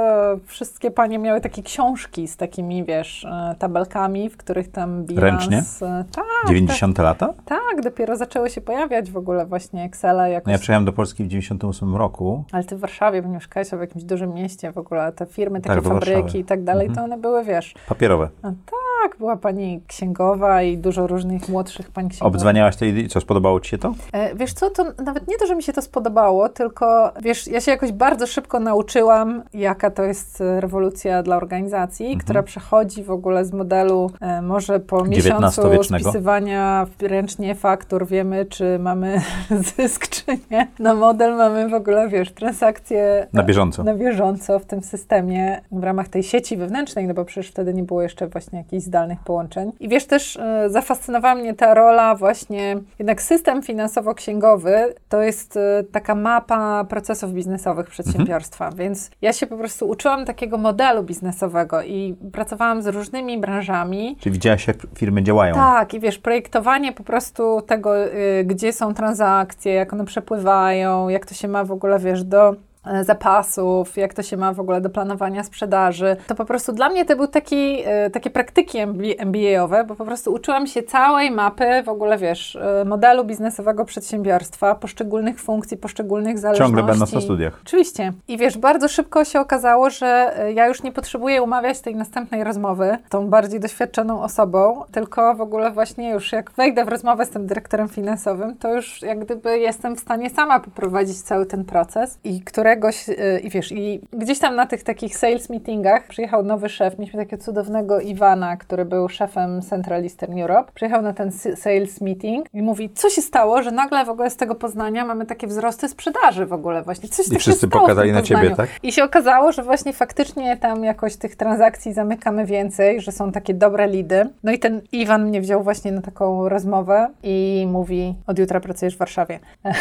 [0.47, 5.23] wszystkie panie miały takie książki z takimi, wiesz, e, tabelkami, w których tam bilans...
[5.51, 5.87] Ręcznie?
[5.89, 7.35] e, Tak, 90 lata?
[7.45, 10.47] tak, dopiero zaczęły się pojawiać w ogóle właśnie Excela jakoś.
[10.47, 12.45] No ja przyjechałem do Polski w 98 roku.
[12.53, 15.75] Ale ty w Warszawie, bo mieszkałeś w jakimś dużym mieście w ogóle, te firmy, takie
[15.75, 16.97] Tak, fabryki i tak dalej, Mhm.
[17.09, 18.29] to one były, wiesz, Papierowe.
[18.43, 18.77] no tak,
[19.19, 22.35] była pani księgowa i dużo różnych młodszych pań księgowych.
[22.35, 23.95] Obdzwaniałaś tej i co, spodobało ci się to?
[24.13, 27.61] E, Wiesz co, to nawet nie to, że mi się to spodobało, tylko wiesz, ja
[27.61, 32.21] się jakoś bardzo szybko nauczyłam, jaka to jest e, rewolucja dla organizacji, Mhm.
[32.21, 38.79] która przechodzi w ogóle z modelu e, może po miesiącu spisywania ręcznie faktur, wiemy, czy
[38.79, 39.21] mamy
[39.77, 40.69] zysk, czy nie.
[40.79, 43.85] Na model mamy w ogóle, wiesz, transakcje Na bieżąco.
[43.85, 47.83] na bieżąco w tym systemie, w ramach tej sieci wewnętrznej, no bo przecież wtedy nie
[47.83, 49.73] było jeszcze właśnie jakichś zdalnych połączeń.
[49.81, 55.85] I wiesz, też e, zafascynowała mnie ta rola właśnie, jednak system finansowo-księgowy to jest e,
[55.93, 62.17] taka mapa procesów biznesowych przedsiębiorstwa, więc ja się po prostu uczyłam takiego modelu biznesowego i
[62.33, 65.55] pracowałam z różnymi branżami, Czy widziałaś, jak firmy działają?
[65.55, 71.27] tak, i wiesz, projektowanie po prostu tego, y, gdzie są transakcje, jak one przepływają, jak
[71.27, 72.55] to się ma w ogóle, wiesz, do
[73.03, 76.17] zapasów, jak to się ma w ogóle do planowania sprzedaży.
[76.27, 78.79] To po prostu dla mnie to był taki, e, takie praktyki
[79.19, 84.75] MBA-owe, bo po prostu uczyłam się całej mapy w ogóle, wiesz, e, modelu biznesowego przedsiębiorstwa,
[84.75, 86.73] poszczególnych funkcji, poszczególnych zależności.
[86.73, 87.61] Ciągle będąc na studiach.
[87.67, 88.13] Oczywiście.
[88.29, 92.45] I wiesz, bardzo szybko się okazało, że e, ja już nie potrzebuję umawiać tej następnej
[92.45, 97.27] rozmowy z tą bardziej doświadczoną osobą, tylko w ogóle właśnie już jak wejdę w rozmowę
[97.27, 101.65] z tym dyrektorem finansowym, to już jak gdyby jestem w stanie sama poprowadzić cały ten
[101.65, 106.43] proces i któregoś, e, i wiesz, i gdzieś tam na tych takich sales meetingach przyjechał
[106.43, 111.33] nowy szef, mieliśmy takiego cudownego Iwana, który był szefem Central Eastern Europe, przyjechał na ten
[111.33, 115.27] sales meeting i mówi, co się stało, że nagle w ogóle z tego Poznania mamy
[115.27, 118.69] takie wzrosty sprzedaży w ogóle właśnie, coś I takiego wszyscy pokazali na ciebie, tak?
[118.83, 123.55] I się okazało, że właśnie faktycznie tam jakoś tych transakcji zamykamy więcej, że są takie
[123.55, 124.29] dobre lidy.
[124.43, 128.95] No i ten Iwan mnie wziął właśnie na taką rozmowę i mówi, od jutra pracujesz
[128.95, 129.39] w Warszawie.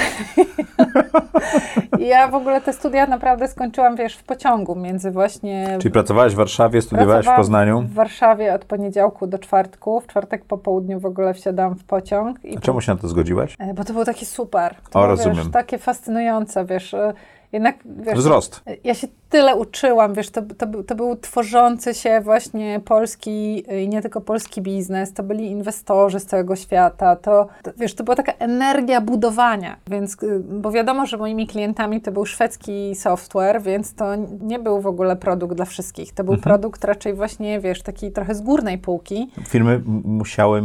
[2.00, 5.78] I ja w ogóle te studia naprawdę skończyłam, wiesz, w pociągu między właśnie...
[5.82, 7.82] Czyli pracowałaś w Warszawie, studiowałaś w Poznaniu.
[7.82, 10.02] W Warszawie od poniedziałku do czwartku.
[10.02, 12.46] W czwartek po południu w ogóle wsiadałam w pociąg.
[12.46, 13.56] I A czemu się na to zgodziłaś?
[13.60, 14.76] E, Bo to było takie super.
[14.76, 15.36] To O, było, rozumiem.
[15.38, 16.96] Wiesz, takie fascynujące, wiesz.
[17.56, 18.62] Jednak, wiesz, Wzrost.
[18.84, 23.90] ja się tyle uczyłam, wiesz, to, to, był- to był tworzący się właśnie polski i
[23.90, 28.16] nie tylko polski biznes, to byli inwestorzy z całego świata, to, to wiesz, to była
[28.16, 33.94] taka energia budowania, więc, y, bo wiadomo, że moimi klientami to był szwedzki software, więc
[33.94, 34.06] to
[34.42, 38.36] nie był w ogóle produkt dla wszystkich, to był produkt raczej właśnie, wiesz, taki trochę
[38.36, 40.62] z górnej półki, Firmy musiały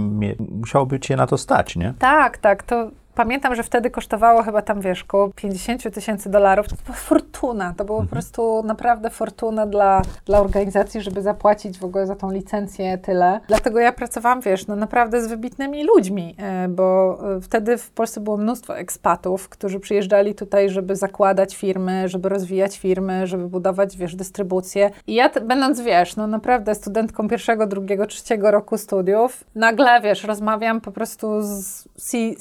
[0.50, 1.94] musiałoby cię na to stać, nie?
[1.98, 2.62] Tak, tak.
[2.62, 6.68] To pamiętam, że wtedy kosztowało chyba tam, wiesz, około 50 tysięcy dolarów.
[6.68, 7.74] To była fortuna.
[7.76, 12.30] To było po prostu naprawdę fortuna dla, dla organizacji, żeby zapłacić w ogóle za tą
[12.30, 13.40] licencję tyle.
[13.48, 18.20] Dlatego ja pracowałam, wiesz, no naprawdę z wybitnymi ludźmi, e, bo e, wtedy w Polsce
[18.20, 24.16] było mnóstwo ekspatów, którzy przyjeżdżali tutaj, żeby zakładać firmy, żeby rozwijać firmy, żeby budować, wiesz,
[24.16, 24.90] dystrybucję.
[25.06, 30.80] I ja, będąc, wiesz, no naprawdę studentką pierwszego, drugiego, trzeciego roku studiów, nagle, wiesz, rozmawiam
[30.80, 32.34] po prostu z C-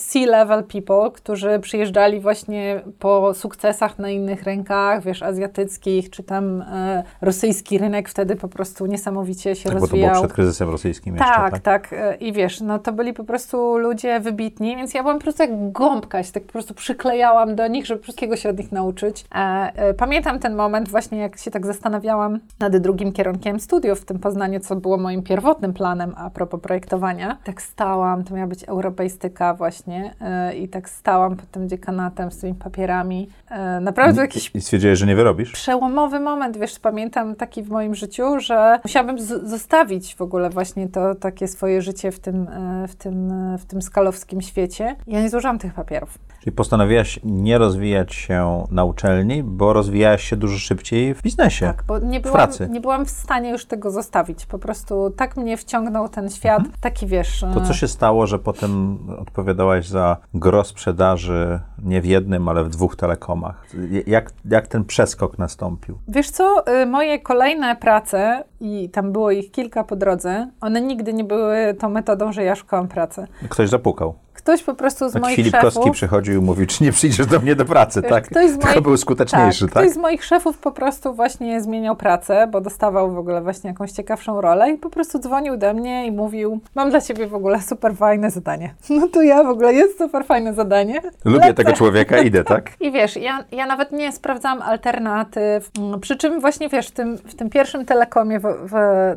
[0.64, 7.04] C-level people, którzy przyjeżdżali właśnie po sukcesach na innych rynkach, wiesz, azjatyckich, czy tam e,
[7.22, 10.12] rosyjski rynek wtedy po prostu niesamowicie się Tak, bo to rozwijał.
[10.12, 11.62] było przed kryzysem rosyjskim jeszcze, Tak, tak?
[11.62, 11.94] tak.
[11.94, 15.44] e, I wiesz, no to byli po prostu ludzie wybitni, więc ja byłam po prostu
[15.44, 19.26] jak gąbka, się tak po prostu przyklejałam do nich, żeby wszystkiego się od nich nauczyć.
[19.36, 19.38] E,
[19.76, 24.20] e, pamiętam ten moment właśnie, jak się tak zastanawiałam nad drugim kierunkiem studiów w tym
[24.20, 27.38] Poznaniu, co było moim pierwotnym planem a propos projektowania.
[27.44, 32.38] Tak stałam, to miała być europeistyka właśnie e, i tak stałam pod tym dziekanatem z
[32.38, 33.30] tymi papierami.
[33.50, 35.52] E, naprawdę jakiś I stwierdziłeś, że nie wyrobisz?
[35.52, 41.16] przełomowy moment, wiesz, pamiętam taki w moim życiu, że musiałabym zostawić w ogóle właśnie to
[41.16, 44.96] takie swoje życie w tym, e, w tym, e, w tym skalowskim świecie.
[45.08, 46.18] Ja nie złożyłam tych papierów.
[46.40, 51.66] Czyli postanowiłaś nie rozwijać się na uczelni, bo rozwijałaś się dużo szybciej w biznesie.
[51.66, 52.68] Tak, bo nie w byłam, pracy.
[52.72, 54.46] nie byłam w stanie już tego zostawić.
[54.46, 57.44] Po prostu tak mnie wciągnął ten świat, taki wiesz...
[57.44, 57.62] Mhm.
[57.62, 62.64] To co e, się stało, że potem odpowiadałaś za gro sprzedaży nie w jednym, ale
[62.64, 63.66] w dwóch telekomach?
[64.08, 65.98] Jak, jak ten przeskok nastąpił?
[66.08, 71.14] Wiesz co, y, moje kolejne prace, i tam było ich kilka po drodze, one nigdy
[71.14, 73.28] nie były tą metodą, że ja szukałam pracy.
[73.50, 74.16] Ktoś zapukał.
[74.40, 75.74] Ktoś po prostu z Tak moich Filip szefów...
[75.74, 78.24] Kostki przychodził i mówił, czy nie przyjdziesz do mnie do pracy, tak?
[78.24, 79.84] ktoś z moich- był skuteczniejszy, tak?
[79.84, 83.92] Ktoś z moich szefów po prostu właśnie zmieniał pracę, bo dostawał w ogóle właśnie jakąś
[83.92, 87.62] ciekawszą rolę i po prostu dzwonił do mnie i mówił, mam dla ciebie w ogóle
[87.62, 88.74] super fajne zadanie.
[89.00, 91.02] No to ja w ogóle, jest super fajne zadanie.
[91.26, 91.54] Lubię Lecę.
[91.54, 92.72] tego człowieka, idę, tak?
[92.82, 95.70] I wiesz, ja, ja nawet nie sprawdzałam alternatyw.
[95.80, 98.74] Mm, Przy czym właśnie wiesz, w tym, w tym pierwszym telekomie w, w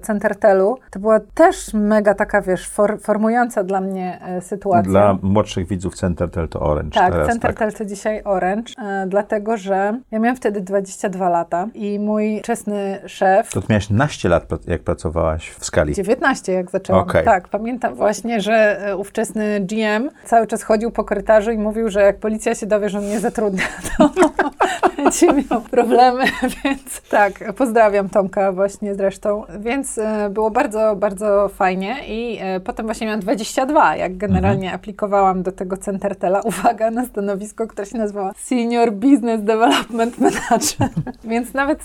[0.06, 4.90] Centertelu to była też mega taka, wiesz, for, formująca dla mnie e, sytuacja.
[4.90, 7.32] Dla młodszych widzów Centertel to Orange Tak, teraz, tak?
[7.32, 12.98] Centertel to dzisiaj Orange, e, dlatego że ja miałam wtedy 22 lata i mój wczesny
[13.06, 15.94] szef, To ty miałeś naście lat, pra- jak pracowałaś w skali.
[15.94, 17.24] 19 jak zaczęłam, Okej.
[17.24, 22.00] tak, pamiętam właśnie, że e, ówczesny GM cały czas chodził po korytarzu i mówił, że
[22.02, 23.64] jak policja się dowie, że mnie zatrudnia,
[23.98, 24.10] to
[24.96, 26.24] będzie miał problemy,
[26.64, 32.86] więc tak, pozdrawiam Tomka właśnie zresztą, więc e, było bardzo, bardzo fajnie i e, potem
[32.86, 38.32] właśnie miałam 22, jak generalnie aplikowałam do tego Centertela, uwaga, na stanowisko, które się nazywała
[38.36, 40.88] Senior Business Development Manager,
[41.24, 41.80] więc nawet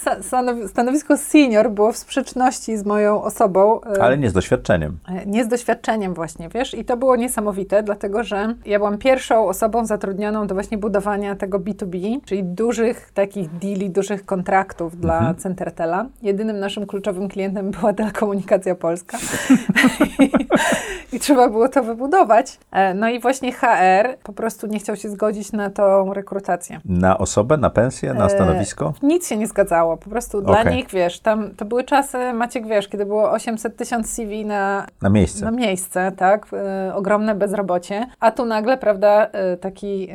[0.68, 3.82] stanowisko senior było w sprzeczności z moją osobą.
[3.82, 4.98] e, Ale nie z doświadczeniem.
[5.10, 9.48] E, Nie z doświadczeniem właśnie, wiesz, i to było niesamowite, dlatego że ja byłam pierwszą
[9.48, 15.36] osobą zatrudnioną do właśnie budowania tego B2B, czyli dużych takich deali, dużych kontraktów dla Mhm.
[15.36, 16.06] Centertela.
[16.22, 19.18] Jedynym naszym kluczowym klientem była Telekomunikacja Polska.
[21.14, 22.60] I trzeba było to wybudować.
[22.98, 26.80] No i właśnie HR po prostu nie chciał się zgodzić na tą rekrutację.
[26.86, 28.94] Na osobę, na pensję, na E, stanowisko?
[29.04, 29.98] Nic się nie zgadzało.
[29.98, 30.76] Po prostu dla Okej.
[30.76, 35.10] nich, wiesz, tam to były czasy, Maciek, wiesz, kiedy było 800 tysiąc CV na, Na
[35.10, 35.46] miejsce.
[35.46, 36.46] na miejsce, tak?
[36.54, 38.06] E, ogromne bezrobocie.
[38.20, 40.10] A tu nagle, prawda, e, taki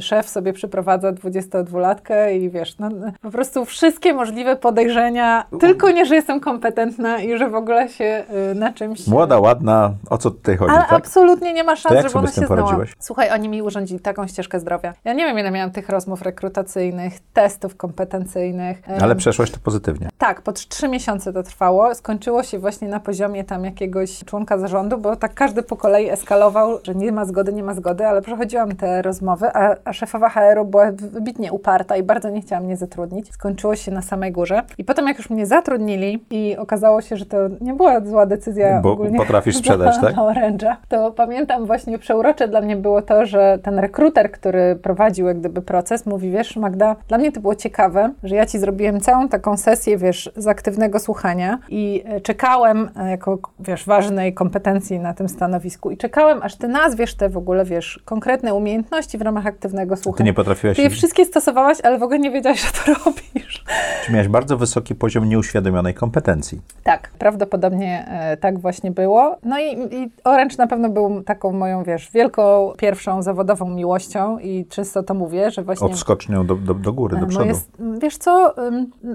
[0.00, 2.88] szef sobie przyprowadza 22-latkę i wiesz, no,
[3.22, 8.24] po prostu wszystkie możliwe podejrzenia, tylko nie, że jestem kompetentna i że w ogóle się
[8.54, 9.06] na czymś...
[9.06, 10.92] Młoda, ładna, o co tutaj chodzi, Ale tak?
[10.92, 12.84] absolutnie nie ma szans, jak sobie z tym się znała.
[12.98, 14.94] Słuchaj, oni mi urządzili taką ścieżkę zdrowia.
[15.04, 18.82] Ja nie wiem, ile miałam tych rozmów rekrutacyjnych, testów kompetencyjnych.
[19.00, 20.08] Ale przeszłaś to pozytywnie.
[20.18, 21.94] tak, po trz- trzy miesiące to trwało.
[21.94, 26.78] Skończyło się właśnie na poziomie tam jakiegoś członka zarządu, bo tak każdy po kolei eskalował,
[26.82, 30.64] że nie ma zgody, nie ma zgody, ale przechodziłam te rozmowy, a, a szefowa HR-u
[30.64, 33.32] była wybitnie uparta i bardzo nie chciała mnie zatrudnić.
[33.32, 34.62] Skończyło się na samej górze.
[34.78, 38.80] I potem jak już mnie zatrudnili i okazało się, że to nie była zła decyzja
[38.80, 39.18] Bo ogólnie.
[39.18, 40.14] potrafisz sprzedać, tak?
[40.14, 45.38] Orange'a, to pamiętam właśnie przeurocze dla mnie było to, że ten rekruter, który prowadził jak
[45.40, 49.28] gdyby proces, mówi, wiesz Magda, dla mnie to było ciekawe, że ja ci zrobiłem całą
[49.28, 55.14] taką sesję, wiesz, z aktywnego słuchania i e, czekałem e, jako, wiesz, ważnej kompetencji na
[55.14, 59.46] tym stanowisku i czekałem, aż ty nazwiesz te w ogóle, wiesz, konkretne umiejętności w ramach
[59.46, 60.26] aktywnego Ty słuchania.
[60.30, 60.76] nie potrafiłaś...
[60.76, 63.64] Ty je wszystkie stosowałaś, ale w ogóle nie wiedziałaś, że to robisz.
[64.06, 66.60] Czy miałeś bardzo wysoki poziom nieuświadomionej kompetencji.
[66.84, 69.36] Tak, prawdopodobnie e, tak właśnie było.
[69.42, 74.66] No i, i Orange na pewno był taką moją, wiesz, wielką, pierwszą zawodową miłością i
[74.66, 75.86] często to mówię, że właśnie...
[75.86, 77.46] Odskocznią do, do, do góry, do No przodu.
[77.46, 77.70] jest,
[78.02, 78.54] wiesz co,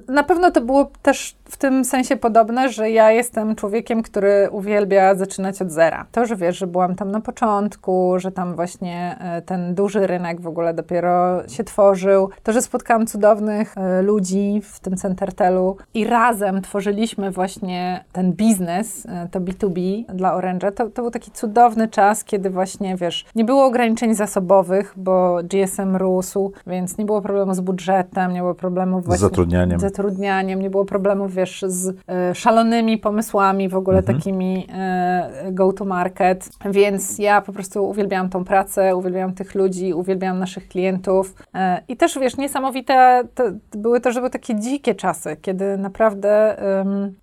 [0.07, 5.15] na pewno to było też w tym sensie podobne, że ja jestem człowiekiem, który uwielbia
[5.15, 6.05] zaczynać od zera.
[6.11, 10.41] To, że wiesz, że byłam tam na początku, że tam właśnie e, ten duży rynek
[10.41, 16.05] w ogóle dopiero się tworzył, to, że spotkałam cudownych e, ludzi w tym Centertelu i
[16.05, 21.87] razem tworzyliśmy właśnie ten biznes, e, to B2B dla Orange'a, to, to był taki cudowny
[21.87, 22.62] czas, kiedy właśnie,
[22.97, 28.39] wiesz, nie było ograniczeń zasobowych, bo GSM rósł, więc nie było problemu z budżetem, nie
[28.39, 29.79] było problemów Z właśnie zatrudnianiem.
[29.79, 34.17] z zatrudnianiem, nie było problemów, wiesz, z e, szalonymi pomysłami, w ogóle Mhm.
[34.17, 39.93] takimi e, go to market, więc ja po prostu uwielbiałam tą pracę, uwielbiałam tych ludzi,
[39.93, 44.95] uwielbiałam naszych klientów e, i też, wiesz, niesamowite to, były to, że były takie dzikie
[44.95, 46.55] czasy, kiedy naprawdę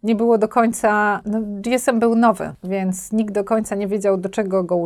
[0.02, 4.28] nie było do końca, no, GSM był nowy, więc nikt do końca nie wiedział, do
[4.28, 4.76] czego go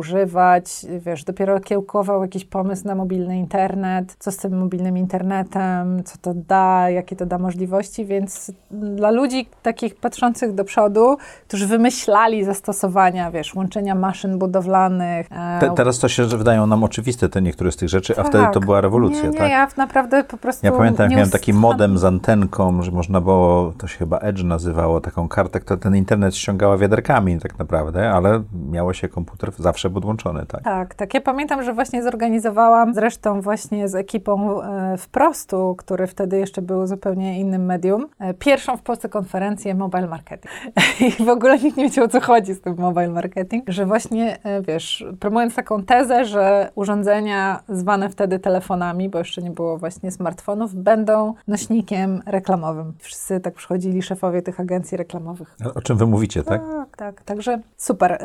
[0.99, 6.33] wiesz, dopiero kiełkował jakiś pomysł na mobilny internet, co z tym mobilnym internetem, co to
[6.33, 13.31] da, jakie to da możliwości, więc dla ludzi takich patrzących do przodu, którzy wymyślali zastosowania,
[13.31, 15.27] wiesz, łączenia maszyn budowlanych.
[15.31, 18.45] e, Te, teraz to się wydają nam oczywiste, te niektóre z tych rzeczy, a wtedy
[18.45, 18.65] to tak.
[18.65, 19.49] była rewolucja, nie, nie, tak?
[19.49, 23.73] ja naprawdę po prostu Ja pamiętam, jak miałem taki modem z antenką, że można było,
[23.77, 28.43] to się chyba Edge nazywało, taką kartę, która ten internet ściągała wiaderkami tak naprawdę, ale
[28.71, 30.63] miało się komputer zawsze podłączony, tak?
[30.63, 31.13] Tak, tak.
[31.13, 36.87] Ja pamiętam, że właśnie zorganizowałam, zresztą właśnie z ekipą e, Wprostu, który wtedy jeszcze był
[36.87, 40.53] zupełnie innym medium, e, pierwszą w Polsce konferencję Mobile Marketing.
[41.19, 44.43] I w ogóle nikt nie wiedział, o co chodzi z tym mobile marketing, że właśnie,
[44.43, 50.11] e, wiesz, promując taką tezę, że urządzenia zwane wtedy telefonami, bo jeszcze nie było właśnie
[50.11, 52.93] smartfonów, będą nośnikiem reklamowym.
[52.99, 55.57] Wszyscy tak przychodzili, szefowie tych agencji reklamowych.
[55.75, 56.61] O czym wy mówicie, tak?
[56.61, 57.21] Tak, tak.
[57.23, 58.19] Także super.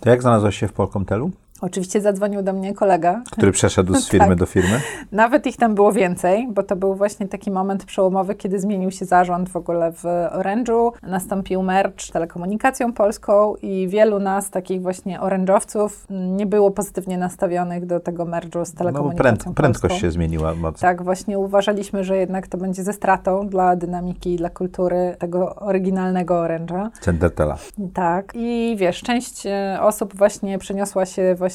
[0.00, 0.72] To jak znalazłeś się w
[1.10, 4.38] Polkomtelu, Oczywiście zadzwonił do mnie kolega, który przeszedł z firmy Tak.
[4.38, 4.80] do firmy?
[5.12, 9.04] Nawet ich tam było więcej, bo to był właśnie taki moment przełomowy, kiedy zmienił się
[9.04, 10.90] zarząd w ogóle w Orange'u.
[11.02, 17.86] Nastąpił merge z Telekomunikacją Polską i wielu nas, takich właśnie orężowców, nie było pozytywnie nastawionych
[17.86, 19.54] do tego merge'u z No Telekomunikacją Polską.
[19.54, 20.80] prędkość się zmieniła mocno.
[20.88, 26.34] Tak, właśnie uważaliśmy, że jednak to będzie ze stratą dla dynamiki dla kultury tego oryginalnego
[26.34, 26.88] Orange'a.
[27.00, 27.56] Centertela.
[27.94, 28.32] Tak.
[28.34, 31.49] I wiesz, część e, osób właśnie przeniosła się właśnie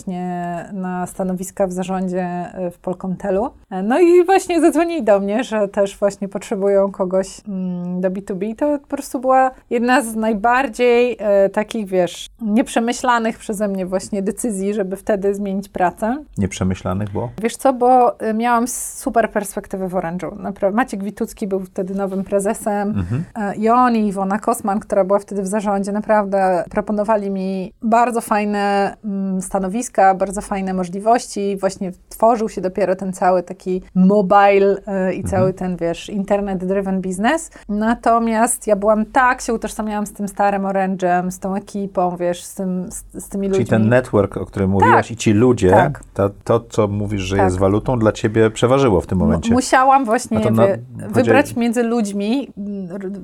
[0.73, 3.49] na stanowiska w zarządzie e, w Polkomtelu.
[3.69, 8.55] E, No i właśnie zadzwonili do mnie, że też właśnie potrzebują kogoś mm, do B2B.
[8.55, 14.73] To po prostu była jedna z najbardziej e, takich, wiesz, nieprzemyślanych przeze mnie właśnie decyzji,
[14.73, 16.23] żeby wtedy zmienić pracę.
[16.37, 17.29] Nieprzemyślanych było?
[17.41, 20.39] Wiesz co, bo y, miałam super perspektywę w Orange'u.
[20.39, 20.75] Naprawdę.
[20.75, 22.89] Maciek Witucki był wtedy nowym prezesem.
[22.89, 23.23] Mhm.
[23.35, 28.21] E, I on i Iwona Kosman, która była wtedy w zarządzie, naprawdę proponowali mi bardzo
[28.21, 29.41] fajne mm,
[29.85, 31.57] stanowiska, bardzo fajne możliwości.
[31.57, 37.51] Właśnie tworzył się dopiero ten cały taki mobile e, i cały ten, wiesz, internet-driven business.
[37.69, 42.55] Natomiast ja byłam tak, się utożsamiałam z tym starym Orange'em, z tą ekipą, wiesz, z,
[42.55, 43.65] tym, z, z tymi ludźmi.
[43.65, 46.03] Czyli ten network, o którym mówiłaś i ci ludzie, Tak.
[46.13, 47.45] to, to, co mówisz, że Tak.
[47.45, 49.53] jest walutą, dla ciebie przeważyło w tym momencie.
[49.53, 50.67] Musiałam właśnie na-
[51.09, 52.53] wybrać między ludźmi,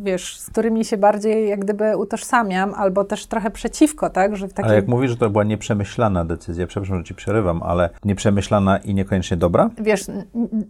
[0.03, 4.53] wiesz, z którymi się bardziej jak gdyby utożsamiam, albo też trochę przeciwko, tak, że w
[4.53, 4.65] takim...
[4.65, 8.93] Ale jak mówisz, że to była nieprzemyślana decyzja, przepraszam, że ci przerywam, ale nieprzemyślana i
[8.93, 9.69] niekoniecznie dobra?
[9.77, 10.05] Wiesz,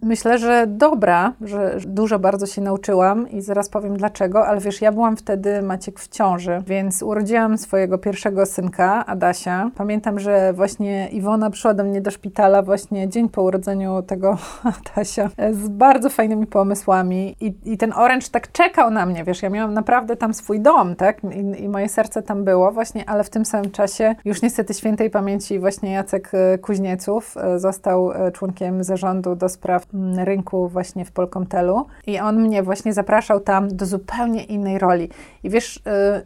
[0.02, 4.92] myślę, że dobra, że dużo bardzo się nauczyłam i zaraz powiem dlaczego, ale wiesz, ja
[4.92, 9.70] byłam wtedy, Maciek, w ciąży, więc urodziłam swojego pierwszego synka, Adasia.
[9.76, 14.38] Pamiętam, że właśnie Iwona przyszła do mnie do szpitala właśnie dzień po urodzeniu tego
[14.74, 19.42] Adasia e, z bardzo fajnymi pomysłami i, i ten Orange tak czekał na mnie, wiesz,
[19.42, 23.24] ja miałam naprawdę tam swój dom, tak, I, i moje serce tam było właśnie, ale
[23.24, 28.32] w tym samym czasie już niestety świętej pamięci właśnie Jacek e, Kuźnieców e, został e,
[28.32, 33.68] członkiem zarządu do spraw mm, rynku właśnie w Polkomtelu i on mnie właśnie zapraszał tam
[33.68, 35.08] do zupełnie innej roli.
[35.42, 35.82] I wiesz,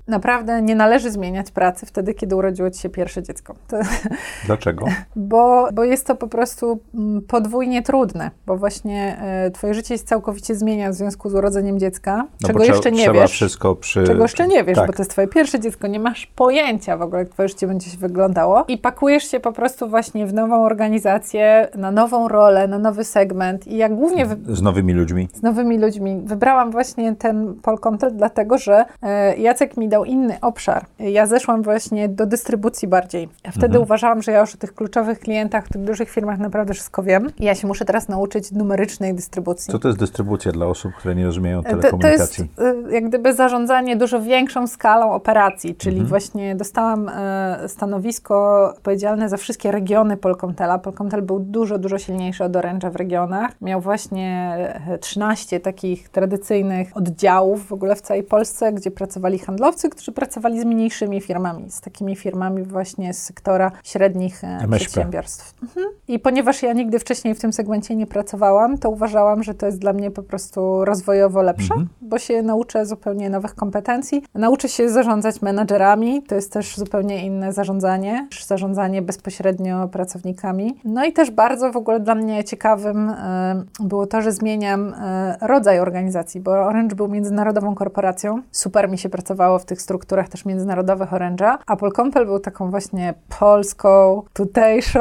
[0.09, 3.55] naprawdę nie należy zmieniać pracy wtedy, kiedy urodziło ci się pierwsze dziecko.
[3.69, 3.77] To,
[4.47, 4.87] Dlaczego?
[5.17, 9.23] bo, bo jest to po prostu mm, podwójnie trudne, bo właśnie
[9.55, 12.27] twoje życie się całkowicie zmienia w związku z urodzeniem dziecka.
[12.41, 13.33] No czego jeszcze nie trzeba wiesz.
[13.33, 14.05] wszystko przy...
[14.05, 14.87] Czego jeszcze nie wiesz, tak.
[14.87, 17.91] bo to jest twoje pierwsze dziecko, nie masz pojęcia w ogóle, jak twoje życie będzie
[17.91, 22.79] się wyglądało i pakujesz się po prostu właśnie w nową organizację, na nową rolę, na
[22.79, 25.29] nowy segment i ja głównie wy- Z nowymi ludźmi.
[25.35, 26.21] z nowymi ludźmi.
[26.25, 30.85] Wybrałam właśnie ten Polkomtel dlatego, że e, Jacek mi dał inny obszar.
[30.99, 33.29] Ja zeszłam właśnie do dystrybucji bardziej.
[33.51, 33.83] Wtedy Mhm.
[33.83, 37.31] uważałam, że ja już o tych kluczowych klientach w tych dużych firmach naprawdę wszystko wiem.
[37.41, 39.73] I ja się muszę teraz nauczyć numerycznej dystrybucji.
[39.73, 42.45] Co to jest dystrybucja dla osób, które nie rozumieją To, to jest telekomunikacji?
[42.91, 46.09] y, jak gdyby zarządzanie dużo większą skalą operacji, czyli Mhm.
[46.09, 50.79] właśnie dostałam e, stanowisko odpowiedzialne za wszystkie regiony Polkomtela.
[50.79, 53.61] Polkomtel był dużo, dużo silniejszy od Orange'a w regionach.
[53.61, 54.55] Miał właśnie
[54.89, 60.61] e, 13 takich tradycyjnych oddziałów w ogóle w całej Polsce, gdzie pracowali handlowcy, którzy pracowali
[60.61, 64.77] z mniejszymi firmami, z takimi firmami właśnie z sektora średnich e, MŚP.
[64.91, 65.55] przedsiębiorstw.
[65.63, 65.87] Mhm.
[66.09, 69.79] I ponieważ ja nigdy wcześniej w tym segmencie nie pracowałam, to uważałam, że to jest
[69.79, 71.89] dla mnie po prostu rozwojowo lepsze, Mhm.
[72.03, 74.23] bo się nauczę zupełnie nowych kompetencji.
[74.35, 80.81] Nauczę się zarządzać menadżerami, to jest też zupełnie inne zarządzanie, zarządzanie bezpośrednio pracownikami.
[80.85, 85.37] No i też bardzo w ogóle dla mnie ciekawym e, było to, że zmieniam e,
[85.41, 88.43] rodzaj organizacji, bo Orange był międzynarodową korporacją.
[88.51, 93.15] Super mi się pracowało w tych strukturach też międzynarodowych Orange'a, a Polkompel był taką właśnie
[93.39, 95.01] polską, tutejszą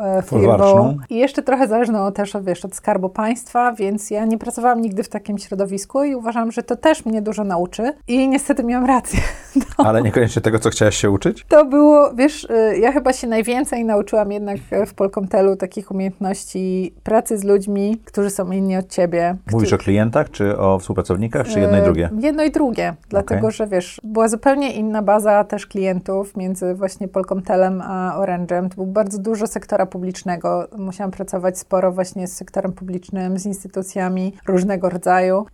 [0.00, 0.96] e, firmą.
[1.10, 5.02] I jeszcze trochę zależną też od, wiesz, od skarbu państwa, więc ja nie pracowałam nigdy
[5.02, 7.92] w takim środowisku i uważam, że to też mnie dużo nauczy.
[8.08, 9.20] I niestety miałam rację.
[9.76, 11.44] Ale niekoniecznie tego, co chciałaś się uczyć?
[11.48, 16.94] To było, wiesz, y, ja chyba się najwięcej nauczyłam jednak e, w Polkomtelu takich umiejętności
[17.02, 19.36] pracy z ludźmi, którzy są inni od ciebie.
[19.52, 22.10] Mówisz którzy- o klientach, czy o współpracownikach, czy jedno i E, drugie?
[22.20, 27.82] Jedno i drugie, dlatego że wiesz, była zupełnie inna baza też klientów między właśnie Polkomtelem
[27.82, 28.68] a Orange'em.
[28.68, 30.68] To było bardzo dużo sektora publicznego.
[30.78, 35.46] Musiałam pracować sporo właśnie z sektorem publicznym, z instytucjami różnego rodzaju,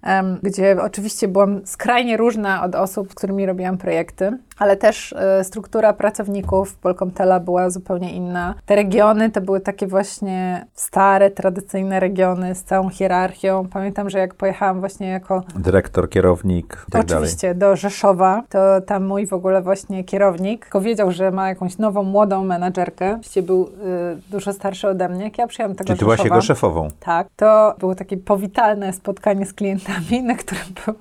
[0.42, 5.92] gdzie oczywiście byłam skrajnie różna od osób, z którymi robiłam projekty, ale też e, struktura
[5.92, 8.54] pracowników Polkomtela była zupełnie inna.
[8.66, 13.66] Te regiony to były takie właśnie stare, tradycyjne regiony z całą hierarchią.
[13.72, 17.22] Pamiętam, że jak pojechałam właśnie jako Dyrektor, kierownik tak dalej.
[17.22, 22.02] Oczywiście, do Rzeszowa, to tam mój w ogóle właśnie kierownik powiedział, że ma jakąś nową,
[22.02, 23.10] młodą menadżerkę.
[23.10, 25.24] Oczywiście był y, dużo starszy ode mnie.
[25.24, 26.88] Jak ja przyjechałam tego Czyli ty byłaś jego szefową.
[27.00, 30.94] tak, to było takie powitalne spotkanie z klientami, na którym był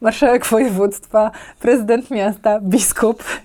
[0.00, 2.93] marszałek województwa, prezydent miasta, biskup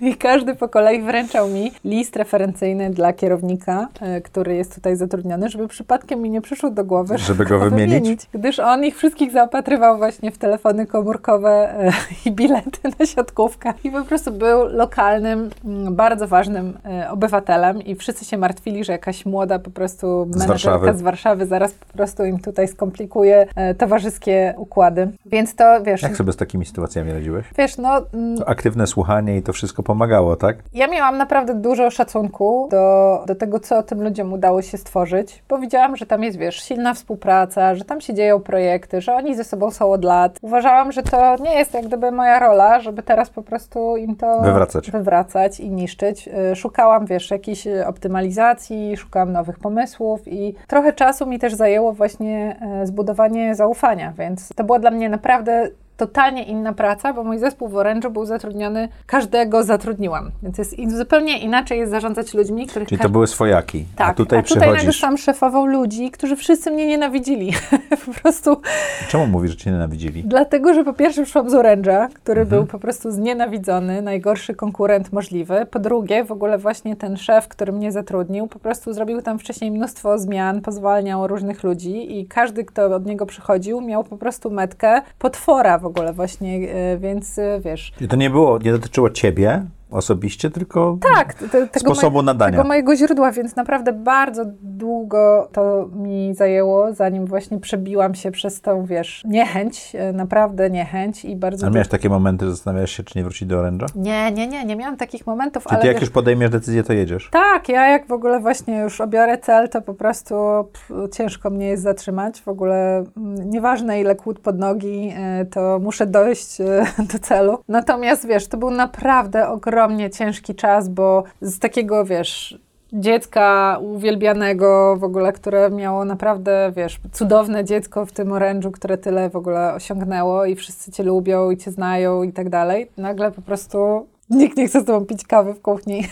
[0.00, 5.48] i każdy po kolei wręczał mi list referencyjny dla kierownika, e, który jest tutaj zatrudniony,
[5.48, 8.26] żeby przypadkiem mi nie przyszło do głowy, Żeby go wymienić?
[8.34, 11.92] gdyż on ich wszystkich zaopatrywał właśnie w telefony komórkowe e,
[12.26, 17.94] i bilety na siatkówkę i po prostu był lokalnym, mm, bardzo ważnym e, obywatelem i
[17.94, 20.98] wszyscy się martwili, że jakaś młoda po prostu menedżerka Warszawy.
[20.98, 23.46] z Warszawy zaraz po prostu im tutaj skomplikuje
[23.78, 25.10] towarzyskie układy.
[25.26, 27.46] Więc to, wiesz, Jak sobie z takimi sytuacjami radziłeś?
[27.58, 28.00] wiesz, no...
[28.14, 30.56] mm, To aktywne słuchanie i to wszystko pomagało, tak?
[30.74, 35.58] ja miałam naprawdę dużo szacunku do, do tego, co tym ludziom udało się stworzyć, bo
[35.58, 39.44] widziałam, że tam jest, wiesz, silna współpraca, że tam się dzieją projekty, że oni ze
[39.44, 40.38] sobą są od lat.
[40.42, 44.40] Uważałam, że to nie jest jak gdyby moja rola, żeby teraz po prostu im to
[44.40, 44.90] Wywracać.
[44.90, 46.28] wywracać i niszczyć.
[46.52, 51.92] Y, Szukałam, wiesz, jakiejś y, optymalizacji, szukałam nowych pomysłów i trochę czasu mi też zajęło
[51.92, 55.68] właśnie e, zbudowanie zaufania, więc to była dla mnie naprawdę
[56.00, 60.30] totalnie inna praca, bo mój zespół w Orange'u był zatrudniony, każdego zatrudniłam.
[60.42, 63.84] Więc jest zupełnie inaczej jest zarządzać ludźmi, których Czyli to były swojaki.
[63.96, 67.52] tak, a tutaj a tutaj nagle sam szefową ludzi, którzy wszyscy mnie nienawidzili.
[68.06, 68.60] po prostu
[69.08, 70.24] Czemu mówisz, że cię nienawidzili?
[70.26, 72.60] Dlatego, że po pierwsze przyszłam z Orange'a, który Mhm.
[72.60, 75.66] był po prostu znienawidzony, najgorszy konkurent możliwy.
[75.70, 79.70] Po drugie, w ogóle właśnie ten szef, który mnie zatrudnił, po prostu zrobił tam wcześniej
[79.70, 85.02] mnóstwo zmian, pozwalniał różnych ludzi i każdy, kto od niego przychodził, miał po prostu metkę
[85.18, 87.92] potwora w ogóle właśnie, e, więc e, wiesz...
[88.00, 92.50] I to nie było, nie dotyczyło ciebie osobiście, tylko Tak, te- te- sposobu moj- nadania.
[92.50, 98.60] Tego mojego źródła, więc naprawdę bardzo długo to mi zajęło, zanim właśnie przebiłam się przez
[98.60, 101.66] tą, wiesz, niechęć, e, naprawdę niechęć i bardzo...
[101.66, 103.86] A miałeś takie momenty, że zastanawiasz się, czy nie wrócić do oręża?
[103.94, 106.82] Nie, nie, nie, nie miałam takich momentów, Czyli ale ty jak wiesz, już podejmiesz decyzję,
[106.82, 107.28] to jedziesz.
[107.32, 110.34] tak, ja jak w ogóle właśnie już obiorę cel, to po prostu
[110.72, 112.40] pff, ciężko mnie jest zatrzymać.
[112.40, 117.58] W ogóle mm, nieważne ile kłód pod nogi, e, to muszę dojść e, do celu.
[117.68, 119.48] Natomiast wiesz, to był naprawdę
[119.80, 122.58] ogromnie ciężki czas, bo z takiego, wiesz,
[122.92, 129.30] dziecka uwielbianego w ogóle, które miało naprawdę, wiesz, cudowne dziecko w tym orężu, które tyle
[129.30, 132.90] w ogóle osiągnęło i wszyscy cię lubią i cię znają i tak dalej.
[132.96, 136.02] Nagle po prostu nikt nie chce z tobą pić kawy w kuchni.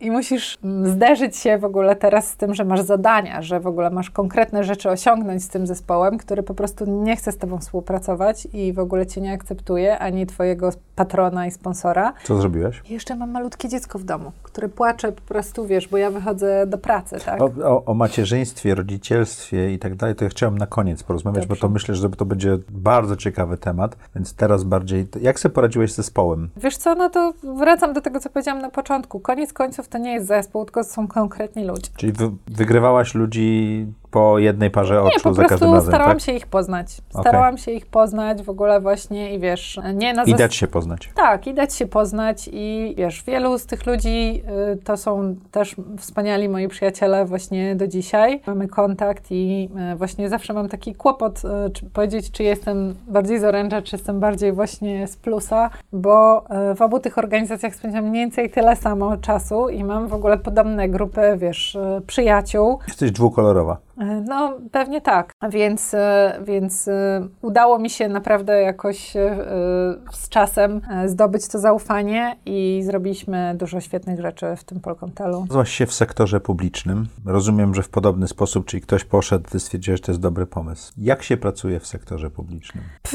[0.00, 3.90] i musisz zderzyć się w ogóle teraz z tym, że masz zadania, że w ogóle
[3.90, 8.48] masz konkretne rzeczy osiągnąć z tym zespołem, który po prostu nie chce z tobą współpracować
[8.52, 12.12] i w ogóle cię nie akceptuje, ani twojego patrona i sponsora.
[12.24, 12.82] Co zrobiłeś?
[12.90, 16.66] I jeszcze mam malutkie dziecko w domu, które płacze po prostu, wiesz, bo ja wychodzę
[16.66, 17.40] do pracy, tak?
[17.42, 21.60] O, o, o macierzyństwie, rodzicielstwie i tak dalej, to ja chciałem na koniec porozmawiać, Dobrze.
[21.60, 25.92] bo to myślę, że to będzie bardzo ciekawy temat, więc teraz bardziej, jak sobie poradziłeś
[25.92, 26.48] z zespołem?
[26.56, 29.20] Wiesz co, no to wracam do tego, co powiedziałam na początku.
[29.20, 31.90] Koniec końców to nie jest zespół, tylko są konkretni ludzie.
[31.96, 36.22] Czyli wy, wygrywałaś ludzi po jednej parze oczu Nie, po za każdym razem, starałam tak?
[36.22, 36.96] się ich poznać.
[37.20, 41.10] Starałam się ich poznać w ogóle właśnie i wiesz, nie na I dać się poznać.
[41.14, 44.42] Tak, i dać się poznać i wiesz, wielu z tych ludzi
[44.72, 48.40] y, to są też wspaniali moi przyjaciele właśnie do dzisiaj.
[48.46, 53.40] Mamy kontakt i y, właśnie zawsze mam taki kłopot y, czy powiedzieć, czy jestem bardziej
[53.40, 53.44] z
[53.84, 58.50] czy jestem bardziej właśnie z plusa, bo y, w obu tych organizacjach spędzam mniej więcej
[58.50, 62.78] tyle samo czasu i mam w ogóle podobne grupy, wiesz, y, przyjaciół.
[62.88, 63.85] Jesteś dwukolorowa.
[64.26, 65.32] No, pewnie tak.
[65.50, 69.36] Więc, e, więc e, udało mi się naprawdę jakoś e,
[70.12, 75.32] z czasem zdobyć to zaufanie i zrobiliśmy dużo świetnych rzeczy w tym Polkomtelu.
[75.36, 77.06] Znalazłaś się w sektorze publicznym.
[77.26, 80.92] Rozumiem, że w podobny sposób, czyli ktoś poszedł, ty stwierdziłeś, że to jest dobry pomysł.
[80.98, 82.84] Jak się pracuje w sektorze publicznym?
[83.02, 83.14] Pff,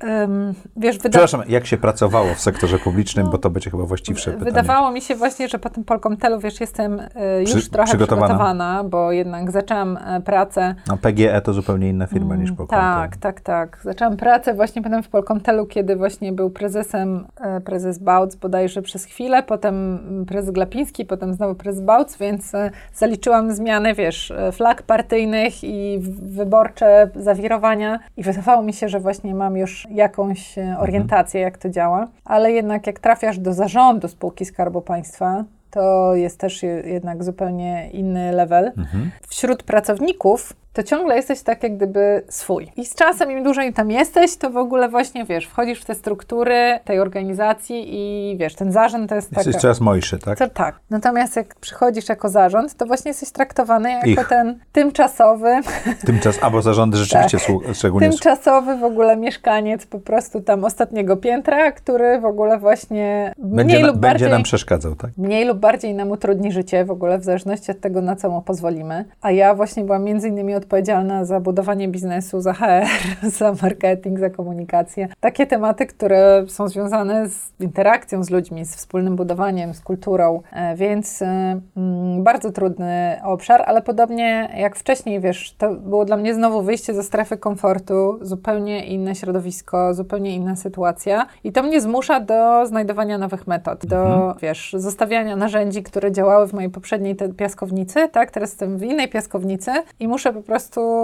[0.00, 4.30] em, wiesz, wyda- Przepraszam, jak się pracowało w sektorze publicznym, bo to będzie chyba właściwsze
[4.32, 4.44] pytanie.
[4.44, 7.02] Wydawało mi się właśnie, że po tym Polkomtelu, wiesz, jestem
[7.40, 8.26] już Przy- trochę przygotowana.
[8.26, 8.84] przygotowana.
[8.84, 12.80] bo jednak zaczęłam e, pracę A PGE to zupełnie inna firma niż Polkomtel.
[12.80, 13.78] Tak, tak, tak.
[13.82, 19.04] Zaczęłam pracę właśnie potem w Polkomtelu, kiedy właśnie był prezesem e, prezes Bauc bodajże przez
[19.04, 19.74] chwilę, potem
[20.08, 25.98] mm, prezes Glapiński, potem znowu prezes Bauc, więc e, zaliczyłam zmiany, wiesz, flag partyjnych i
[26.22, 31.70] wyborcze zawirowania i wydawało mi się, że właśnie mam już jakąś e, orientację, jak to
[31.70, 37.24] działa, ale jednak jak trafiasz do zarządu spółki Skarbu Państwa, to jest też je- jednak
[37.24, 39.10] zupełnie inny level Mhm.
[39.28, 42.72] wśród pracowników, to ciągle jesteś tak jak gdyby swój.
[42.76, 45.94] I z czasem, im dłużej tam jesteś, to w ogóle właśnie, wiesz, wchodzisz w te
[45.94, 49.62] struktury tej organizacji i wiesz, ten zarząd to jest Jesteś taka...
[49.62, 50.38] coraz mojszy, tak?
[50.38, 50.80] Co, tak.
[50.90, 54.28] Natomiast jak przychodzisz jako zarząd, to właśnie jesteś traktowany jako Ich.
[54.28, 55.60] ten tymczasowy,
[56.06, 57.74] Tymczas, albo zarządy rzeczywiście Tak.
[57.74, 58.08] szczególnie...
[58.08, 63.82] tymczasowy w ogóle mieszkaniec po prostu tam ostatniego piętra, który w ogóle właśnie Będzie, mniej
[63.82, 65.10] na, lub będzie bardziej nam przeszkadzał, tak?
[65.18, 68.42] mniej lub bardziej nam utrudni życie, w ogóle w zależności od tego, na co mu
[68.42, 69.04] pozwolimy.
[69.20, 72.86] A ja właśnie byłam między innymi odpowiedzialna za budowanie biznesu, za HR,
[73.38, 75.08] za marketing, za komunikację.
[75.20, 80.76] Takie tematy, które są związane z interakcją z ludźmi, z wspólnym budowaniem, z kulturą, E,
[80.76, 86.34] więc e, mm, bardzo trudny obszar, ale podobnie jak wcześniej, wiesz, to było dla mnie
[86.34, 91.26] znowu wyjście ze strefy komfortu, zupełnie inne środowisko, zupełnie inna sytuacja.
[91.44, 96.52] I to mnie zmusza do znajdowania nowych metod, do, wiesz, zostawiania narzędzi, które działały w
[96.52, 100.51] mojej poprzedniej piaskownicy, tak, teraz jestem w innej piaskownicy i muszę po prostu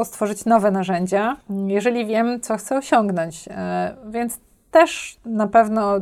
[0.04, 1.36] stworzyć nowe narzędzia,
[1.66, 4.38] jeżeli wiem, co chcę osiągnąć, E, więc
[4.70, 5.94] też na pewno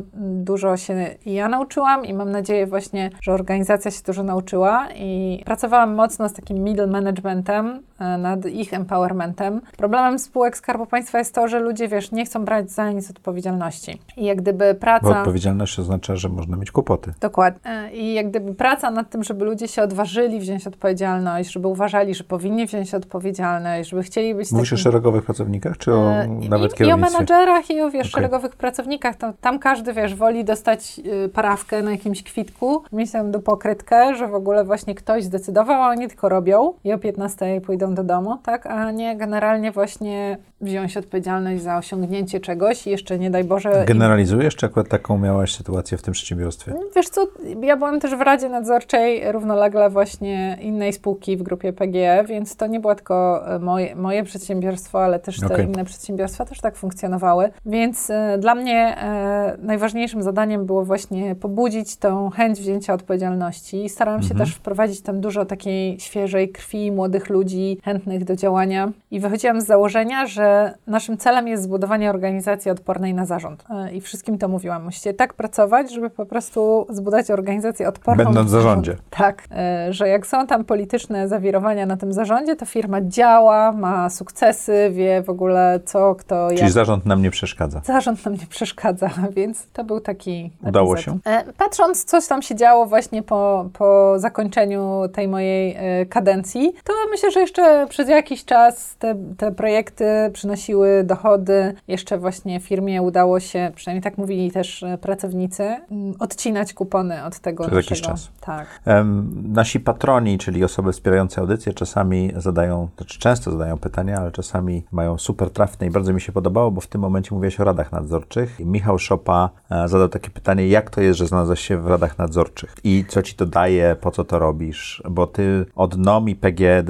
[0.43, 5.95] dużo się ja nauczyłam i mam nadzieję właśnie, że organizacja się dużo nauczyła i pracowałam
[5.95, 9.61] mocno z takim middle managementem nad ich empowermentem.
[9.77, 14.01] Problemem spółek Skarbu Państwa jest to, że ludzie, wiesz, nie chcą brać za nic odpowiedzialności.
[14.17, 15.19] I jak gdyby Bo praca...
[15.19, 17.13] odpowiedzialność oznacza, że można mieć kłopoty.
[17.19, 17.91] Dokładnie.
[17.93, 22.23] I jak gdyby praca nad tym, żeby ludzie się odważyli wziąć odpowiedzialność, żeby uważali, że
[22.23, 26.79] powinni wziąć odpowiedzialność, żeby chcieli być Mówisz o takim- szeregowych pracownikach, czy o E, nawet
[26.79, 28.11] I, I o menadżerach, i o wiesz, Okej.
[28.11, 29.15] szeregowych pracownikach.
[29.15, 34.15] To, tam każdy, wiesz, woli dostać y, parawkę na jakimś kwitku, mieć tam do pokrytkę,
[34.15, 38.03] że w ogóle właśnie ktoś zdecydował, a oni tylko robią i o 15 pójdą do
[38.03, 38.65] domu, tak?
[38.65, 43.83] A nie generalnie właśnie wziąć odpowiedzialność za osiągnięcie czegoś i jeszcze nie daj Boże...
[43.87, 46.73] Generalizujesz, czy akurat taką miałaś sytuację w tym przedsiębiorstwie?
[46.95, 47.27] Wiesz co,
[47.61, 52.67] ja byłam też w Radzie Nadzorczej równolegle właśnie innej spółki w grupie PGE, więc to
[52.67, 55.65] nie było tylko e, moje, moje przedsiębiorstwo, ale też te Okej.
[55.65, 57.49] inne przedsiębiorstwa też tak funkcjonowały.
[57.65, 63.85] Więc e, dla mnie e, najważniejszym zadaniem było właśnie pobudzić tą chęć wzięcia odpowiedzialności.
[63.85, 64.45] I Starałam się Mhm.
[64.45, 68.91] też wprowadzić tam dużo takiej świeżej krwi, młodych ludzi, chętnych do działania.
[69.11, 73.65] I wychodziłam z założenia, że naszym celem jest zbudowanie organizacji odpornej na zarząd.
[73.69, 74.83] E, I wszystkim to mówiłam.
[74.83, 78.95] Musicie tak pracować, żeby po prostu zbudować organizację odporną Będąc w zarządzie.
[79.09, 84.09] Tak, e, że jak są tam polityczne zawirowania na tym zarządzie, to firma działa, ma
[84.09, 86.71] sukcesy, wie w ogóle co, kto, Czyli jak.
[86.71, 87.81] zarząd nam nie przeszkadza.
[87.85, 90.51] Zarząd nam nie przeszkadza, więc to był taki.
[90.63, 91.05] Udało epizod.
[91.23, 91.31] się?
[91.31, 95.77] E, Patrząc, coś tam się działo właśnie po, po zakończeniu tej mojej
[96.09, 101.73] kadencji, to myślę, że jeszcze że przez jakiś czas te, te projekty przynosiły dochody.
[101.87, 107.39] Jeszcze właśnie firmie udało się, przynajmniej tak mówili też e, pracownicy, mm, odcinać kupony od
[107.39, 107.95] tego Przez naszego.
[107.95, 108.29] jakiś czas.
[108.41, 108.67] Tak.
[108.85, 114.83] Em, Nasi patroni, czyli osoby wspierające audycję, czasami zadają, znaczy często zadają pytania, ale czasami
[114.91, 117.91] mają super trafne i bardzo mi się podobało, bo w tym momencie mówiłeś o radach
[117.91, 118.59] nadzorczych.
[118.59, 122.17] I Michał Szopa e, zadał takie pytanie, jak to jest, że znalazłeś się w radach
[122.17, 126.35] nadzorczych i co ci to daje, po co to robisz, bo ty od NOM i
[126.35, 126.83] PG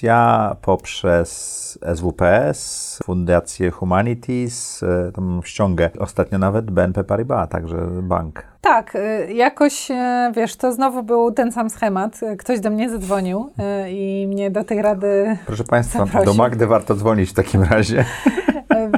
[0.00, 8.42] Dystrybucja poprzez SWPS, Fundację Humanities, e, tam ściągę ostatnio nawet BNP Paribas, także bank.
[8.60, 9.94] Tak, y, jakoś, y,
[10.36, 12.20] wiesz, to znowu był ten sam schemat.
[12.38, 13.50] Ktoś do mnie zadzwonił
[13.88, 16.32] i mnie do tej rady Proszę Państwa, Zaprosił.
[16.32, 18.04] do Magdy warto dzwonić w takim razie.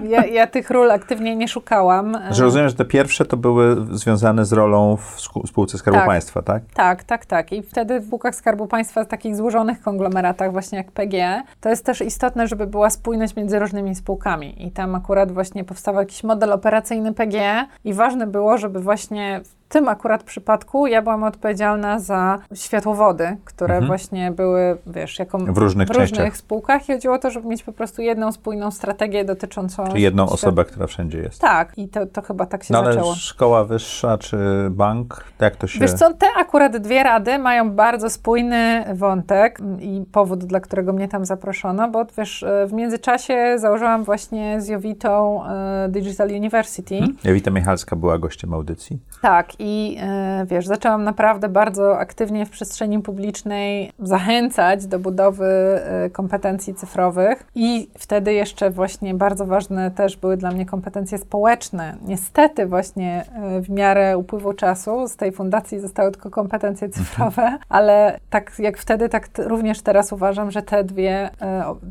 [0.08, 2.14] ja, ja tych ról aktywnie nie szukałam.
[2.14, 6.06] y, Że rozumiem, że te pierwsze to były związane z rolą w spółce Skarbu Tak.
[6.06, 6.62] Państwa, tak?
[6.74, 7.52] Tak, tak, tak.
[7.52, 11.84] I wtedy w spółkach Skarbu Państwa, w takich złożonych konglomeratach, właśnie jak PG, to jest
[11.86, 14.66] też istotne, żeby była spójność między różnymi spółkami.
[14.66, 19.61] I tam akurat właśnie powstał jakiś model operacyjny PG i ważne było, żeby właśnie w
[19.72, 23.86] tym akurat przypadku ja byłam odpowiedzialna za światłowody, które Mhm.
[23.86, 26.36] właśnie były, wiesz, jako W różnych w różnych częściach.
[26.36, 29.84] spółkach i chodziło o to, żeby mieć po prostu jedną spójną strategię dotyczącą...
[29.92, 31.40] Czy jedną świat- osobę, która wszędzie jest.
[31.40, 33.14] Tak, i to, to chyba tak się No ale zaczęło.
[33.14, 34.36] szkoła wyższa czy
[34.70, 35.80] bank, jak to się...
[35.80, 41.08] Wiesz co, te akurat dwie rady mają bardzo spójny wątek i powód, dla którego mnie
[41.08, 46.98] tam zaproszono, bo wiesz, e, w międzyczasie założyłam właśnie z Jowitą e, Digital University.
[46.98, 47.16] Hmm?
[47.24, 48.98] Jowita Michalska była gościem audycji.
[49.22, 56.10] Tak, i e, wiesz, zaczęłam naprawdę bardzo aktywnie w przestrzeni publicznej zachęcać do budowy e,
[56.10, 61.96] kompetencji cyfrowych i wtedy jeszcze właśnie bardzo ważne też były dla mnie kompetencje społeczne.
[62.06, 68.20] Niestety właśnie e, w miarę upływu czasu z tej fundacji zostały tylko kompetencje cyfrowe, ale
[68.30, 71.30] tak jak wtedy, tak również teraz uważam, że te dwie,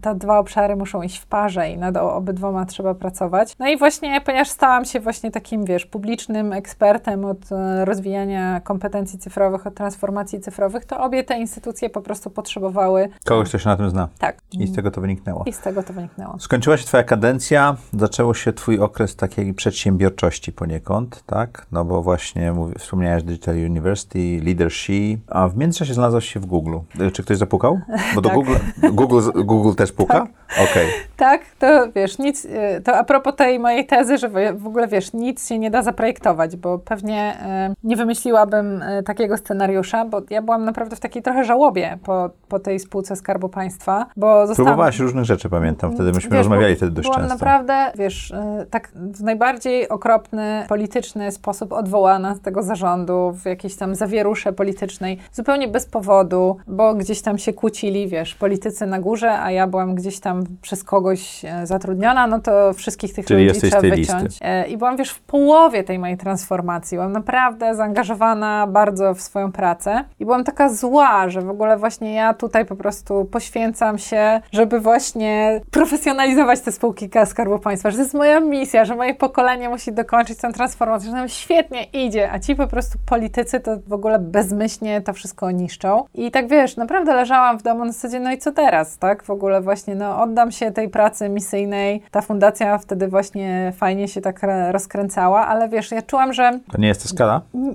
[0.01, 3.55] te dwa obszary muszą iść w parze i nad obydwoma trzeba pracować.
[3.59, 7.51] No i właśnie, ponieważ stałam się właśnie takim, wiesz, publicznym ekspertem od
[7.86, 13.57] rozwijania kompetencji cyfrowych, od transformacji cyfrowych, to obie te instytucje po prostu potrzebowały, Kogoś, kto
[13.57, 14.07] się na tym zna.
[14.20, 15.43] tak, I z tego to wyniknęło.
[15.45, 16.39] i z tego to wyniknęło.
[16.39, 21.66] Skończyła się twoja kadencja, zaczęło się twój okres takiej przedsiębiorczości poniekąd, tak?
[21.72, 26.78] No bo właśnie mówi, wspomniałeś Digital University, Leadership, a w międzyczasie znalazłeś się w Google.
[27.01, 27.80] Y, Czy ktoś zapukał?
[28.16, 28.38] Bo do Tak.
[28.38, 28.55] Google,
[28.93, 30.28] Google, Google też puka?
[30.72, 30.88] Okej.
[31.18, 35.14] Tak, to wiesz, nic, y, to a propos tej mojej tezy, że w ogóle wiesz,
[35.14, 37.38] nic się nie da zaprojektować, bo pewnie
[37.84, 42.60] nie wymyśliłabym y, takiego scenariusza, bo ja byłam naprawdę w takiej trochę żałobie po, po
[42.60, 44.68] tej spółce Skarbu Państwa, bo zostałam...
[44.68, 45.94] Próbowałaś różnych rzeczy, pamiętam.
[45.94, 47.36] Wtedy myśmy Wiesz, rozmawiali wtedy dość byłam często.
[47.36, 48.36] naprawdę, wiesz, y,
[48.70, 55.18] tak w najbardziej okropny, polityczny sposób odwołana z tego zarządu, w jakiejś tam zawierusze politycznej,
[55.34, 59.96] zupełnie bez powodu, bo gdzieś tam się kłócili, wiesz, politycy na górze, a ja byłam
[59.96, 64.24] gdzieś tam przez kogoś e, zatrudniona, no to wszystkich tych Czyli ludzi trzeba wyciąć.
[64.24, 64.46] listy.
[64.46, 66.98] E, I byłam, wiesz, w połowie tej mojej transformacji.
[66.98, 67.30] Byłam naprawdę
[67.71, 72.65] zaangażowana bardzo w swoją pracę i byłam taka zła, że w ogóle właśnie ja tutaj
[72.65, 78.39] po prostu poświęcam się, żeby właśnie profesjonalizować te spółki Skarbu Państwa, że to jest moja
[78.39, 82.67] misja, że moje pokolenie musi dokończyć tę transformację, że nam świetnie idzie, a ci po
[82.67, 86.05] prostu politycy to w ogóle bezmyślnie to wszystko niszczą.
[86.13, 89.23] I tak wiesz, naprawdę leżałam w domu na zasadzie, no i co teraz, tak?
[89.23, 92.01] W ogóle właśnie, no oddam się tej pracy misyjnej.
[92.11, 96.88] Ta fundacja wtedy właśnie fajnie się tak rozkręcała, ale wiesz, ja czułam, że To nie
[96.88, 97.09] jest ta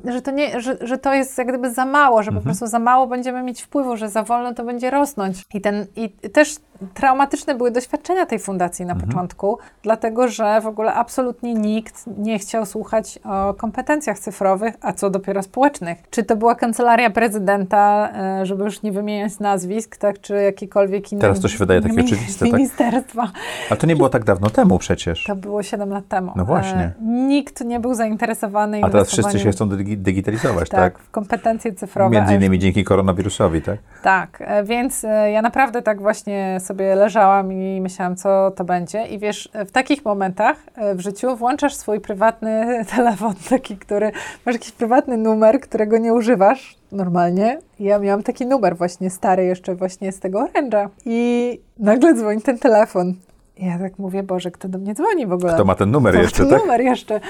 [0.04, 2.78] że to, nie, że, że to jest jak gdyby za mało, że po prostu za
[2.78, 5.44] mało będziemy mieć wpływu, że za wolno to będzie rosnąć.
[5.54, 6.56] I, ten, i też
[6.94, 12.66] traumatyczne były doświadczenia tej fundacji na początku, dlatego że w ogóle absolutnie nikt nie chciał
[12.66, 15.98] słuchać o kompetencjach cyfrowych, a co dopiero społecznych.
[16.10, 18.08] Czy to była kancelaria prezydenta,
[18.40, 22.00] e, żeby już nie wymieniać nazwisk, tak, czy jakiekolwiek inny Teraz to się wydaje takie
[22.00, 22.54] oczywiste, tak?
[22.54, 23.30] ministerstwa.
[23.70, 25.24] Ale to nie było tak dawno temu przecież.
[25.24, 26.32] To było 7 lat temu.
[26.36, 26.80] No właśnie.
[26.80, 30.94] E, Nikt nie był zainteresowany A teraz wszyscy się chcą dygi- digitalizować, tak?
[30.94, 32.16] tak, w kompetencje cyfrowe.
[32.16, 33.78] Między innymi dzięki koronawirusowi, tak?
[34.02, 35.02] Tak, e, więc
[35.32, 39.06] ja naprawdę tak właśnie sobie leżałam i myślałam, co to będzie.
[39.06, 44.12] I wiesz, w takich momentach e, w życiu włączasz swój prywatny telefon, taki, który
[44.46, 47.58] masz jakiś prywatny numer, którego nie używasz normalnie.
[47.80, 50.88] Ja miałam taki numer właśnie stary jeszcze właśnie z tego oręża.
[51.04, 53.14] I nagle dzwoni ten telefon.
[53.58, 55.54] Ja tak mówię, Boże, kto do mnie dzwoni w ogóle?
[55.54, 56.60] Kto ma ten numer Kto jeszcze, ten tak?
[56.60, 57.20] numer jeszcze.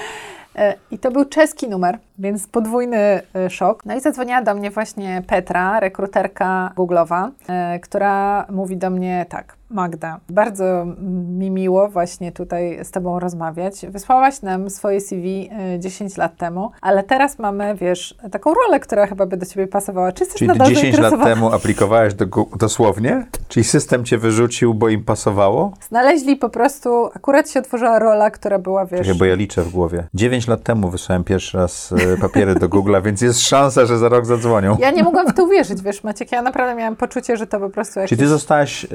[0.57, 3.85] E, I to był czeski numer, więc podwójny e, szok.
[3.85, 9.56] No i zadzwoniła do mnie właśnie Petra, rekruterka Google'owa, e, która mówi do mnie tak.
[9.69, 10.85] Magda, bardzo
[11.37, 13.85] mi miło właśnie tutaj z Tobą rozmawiać.
[13.89, 15.49] Wysłałaś nam swoje CV
[15.79, 20.11] 10 lat temu, ale teraz mamy, wiesz, taką rolę, która chyba by do Ciebie pasowała.
[20.11, 22.25] Czy jesteś Czyli nadal 10 lat temu aplikowałeś do,
[22.59, 23.27] dosłownie?
[23.47, 25.73] Czyli system cię wyrzucił, bo im pasowało?
[25.87, 29.01] Znaleźli po prostu, akurat się otworzyła rola, która była, wiesz...
[29.01, 30.03] Czekaj, bo ja liczę w głowie.
[30.13, 34.09] 9 lat temu wysłałem pierwszy raz e, papiery do Google'a, więc jest szansa, że za
[34.09, 34.77] rok zadzwonią.
[34.79, 37.69] Ja nie mogłam w to uwierzyć, wiesz, Maciek, ja naprawdę miałam poczucie, że to po
[37.69, 38.09] prostu jakieś...
[38.09, 38.87] Czyli ty zostałaś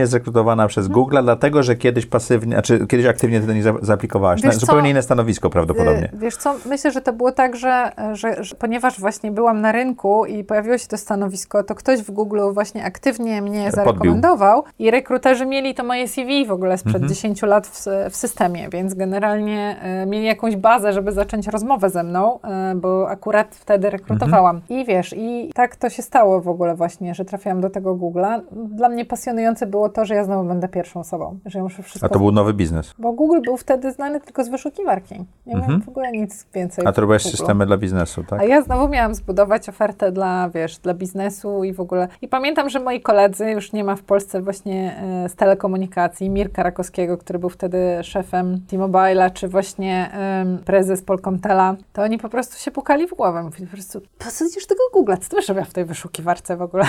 [0.00, 0.94] e, aktywnie zrekrutowana przez Mhm.
[1.02, 4.42] Google, dlatego że kiedyś pasywnie, znaczy kiedyś aktywnie ty do nich za- zaaplikowałaś.
[4.42, 4.58] Na co?
[4.58, 6.04] zupełnie inne stanowisko prawdopodobnie.
[6.14, 9.72] Y, Wiesz co, myślę, że to było tak, że, że, że ponieważ właśnie byłam na
[9.72, 13.84] rynku i pojawiło się to stanowisko, to ktoś w Google właśnie aktywnie mnie Podbił.
[13.84, 17.08] zarekomendował i rekruterzy mieli to moje CV w ogóle sprzed Mhm.
[17.14, 22.02] 10 lat w, w systemie, więc generalnie e, mieli jakąś bazę, żeby zacząć rozmowę ze
[22.02, 24.56] mną, e, bo akurat wtedy rekrutowałam.
[24.56, 24.80] Mhm.
[24.80, 28.40] I wiesz, i tak to się stało w ogóle właśnie, że trafiłam do tego Google'a.
[28.52, 32.06] Dla mnie pasjonujące było to, że ja znowu będę pierwszą osobą, że ja muszę wszystko
[32.06, 32.94] A to był nowy biznes.
[32.98, 35.14] bo Google był wtedy znany tylko z wyszukiwarki.
[35.46, 35.62] Nie Mhm.
[35.70, 36.86] miałem w ogóle nic więcej.
[36.86, 37.18] A to Google'u.
[37.30, 38.40] systemy dla biznesu, tak?
[38.40, 42.08] A ja znowu miałam zbudować ofertę dla, wiesz, dla biznesu i w ogóle.
[42.22, 46.62] I pamiętam, że moi koledzy, już nie ma w Polsce właśnie e, z telekomunikacji, Mirka
[46.62, 52.58] Rakowskiego, który był wtedy szefem T-Mobile'a, czy właśnie em, prezes Polkomtela, to oni po prostu
[52.58, 53.42] się pukali w głowę.
[53.42, 55.12] Mówili po prostu, po co idziesz tego Google?
[55.20, 56.84] Co ty robiła w tej wyszukiwarce w ogóle?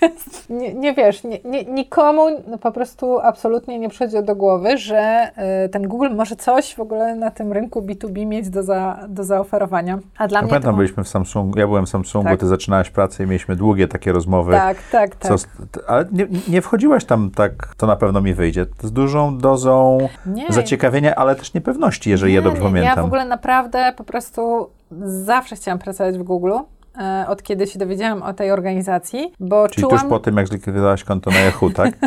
[0.50, 2.26] nie, nie wiesz, nie, nie, nikomu
[2.60, 7.14] po prostu absolutnie nie przychodzi do głowy, że e, ten Google może coś w ogóle
[7.16, 9.98] na tym rynku B2B mieć do, za, do zaoferowania.
[10.18, 10.76] A dla Ja mnie pamiętam, to...
[10.76, 12.40] byliśmy w Samsungu, ja byłem w Samsungu, Tak.
[12.40, 14.52] ty zaczynałaś pracę i mieliśmy długie takie rozmowy.
[14.52, 15.38] Tak, tak, tak.
[15.38, 15.46] Co,
[15.86, 18.66] ale nie, nie wchodziłaś tam tak, to na pewno mi wyjdzie.
[18.82, 22.96] Z dużą dozą Nie, zaciekawienia, ale też niepewności, jeżeli nie, ja dobrze nie, pamiętam.
[22.96, 24.70] Ja w ogóle naprawdę po prostu
[25.04, 26.52] zawsze chciałam pracować w Google.
[26.98, 30.48] E, Od kiedy się dowiedziałam o tej organizacji, bo Czyli czułam, tuż po tym, jak
[30.48, 31.94] zlikwidowałaś konto na Yahoo, tak?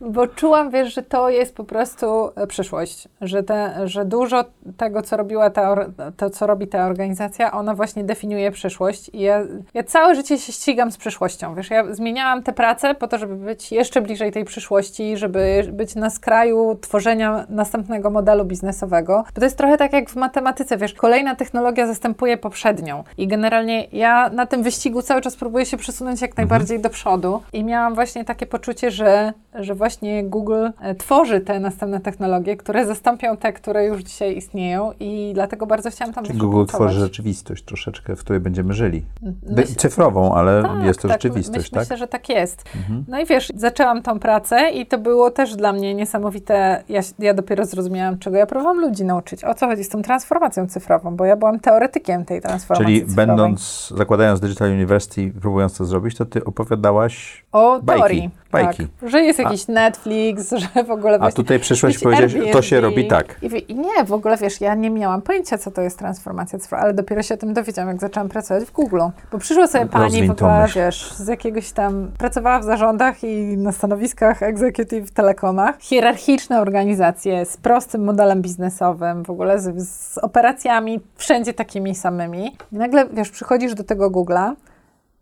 [0.00, 4.44] bo czułam, wiesz, że to jest po prostu e, przyszłość, że, te, że dużo
[4.76, 5.76] tego, co robiła ta,
[6.16, 9.42] to, co robi ta organizacja, ona właśnie definiuje przyszłość i ja,
[9.74, 13.36] ja całe życie się ścigam z przyszłością, wiesz, ja zmieniałam tę pracę po to, żeby
[13.36, 19.44] być jeszcze bliżej tej przyszłości, żeby być na skraju tworzenia następnego modelu biznesowego, bo to
[19.44, 24.46] jest trochę tak jak w matematyce, wiesz, kolejna technologia zastępuje poprzednią i generalnie ja na
[24.46, 28.46] tym wyścigu cały czas próbuję się przesunąć jak najbardziej do przodu i miałam właśnie takie
[28.46, 29.87] poczucie, że, że właśnie
[30.24, 35.66] Google e, tworzy te następne technologie, które zastąpią te, które już dzisiaj istnieją i dlatego
[35.66, 39.04] bardzo chciałam tam Czyli Google tworzy rzeczywistość troszeczkę, w której będziemy żyli.
[39.50, 41.80] Myśl- Cyfrową, ale tak, jest to tak, rzeczywistość, myśl, tak?
[41.82, 42.64] Myślę, że tak jest.
[42.76, 43.04] Mhm.
[43.08, 46.82] No i wiesz, zaczęłam tą pracę i to było też dla mnie niesamowite.
[46.88, 49.44] Ja, ja dopiero zrozumiałam, czego ja próbowałam ludzi nauczyć.
[49.44, 53.26] O co chodzi z tą transformacją cyfrową, bo ja byłam teoretykiem tej transformacji Czyli cyfrowej.
[53.26, 58.30] będąc, zakładając Digital University, próbując to zrobić, to ty opowiadałaś, O bajki, teorii.
[58.52, 58.86] Bajki.
[59.00, 61.14] Tak, że jest jakiś Netflix, że w ogóle...
[61.14, 62.96] a właśnie- tutaj przyszłeś i powiedziałeś, to się Airbnb.
[62.96, 63.38] robi tak.
[63.42, 66.84] I, I nie, w ogóle wiesz, ja nie miałam pojęcia, co to jest transformacja cyfrowa,
[66.84, 69.00] ale dopiero się o tym dowiedziałam, jak zaczęłam pracować w Google.
[69.32, 73.72] Bo przyszła sobie pani w ogóle, wiesz, z jakiegoś tam, pracowała w zarządach i na
[73.72, 75.76] stanowiskach executive w telekomach.
[75.78, 82.56] Hierarchiczne organizacje z prostym modelem biznesowym, w ogóle z, z operacjami wszędzie takimi samymi.
[82.72, 84.54] I nagle, wiesz, przychodzisz do tego Google'a,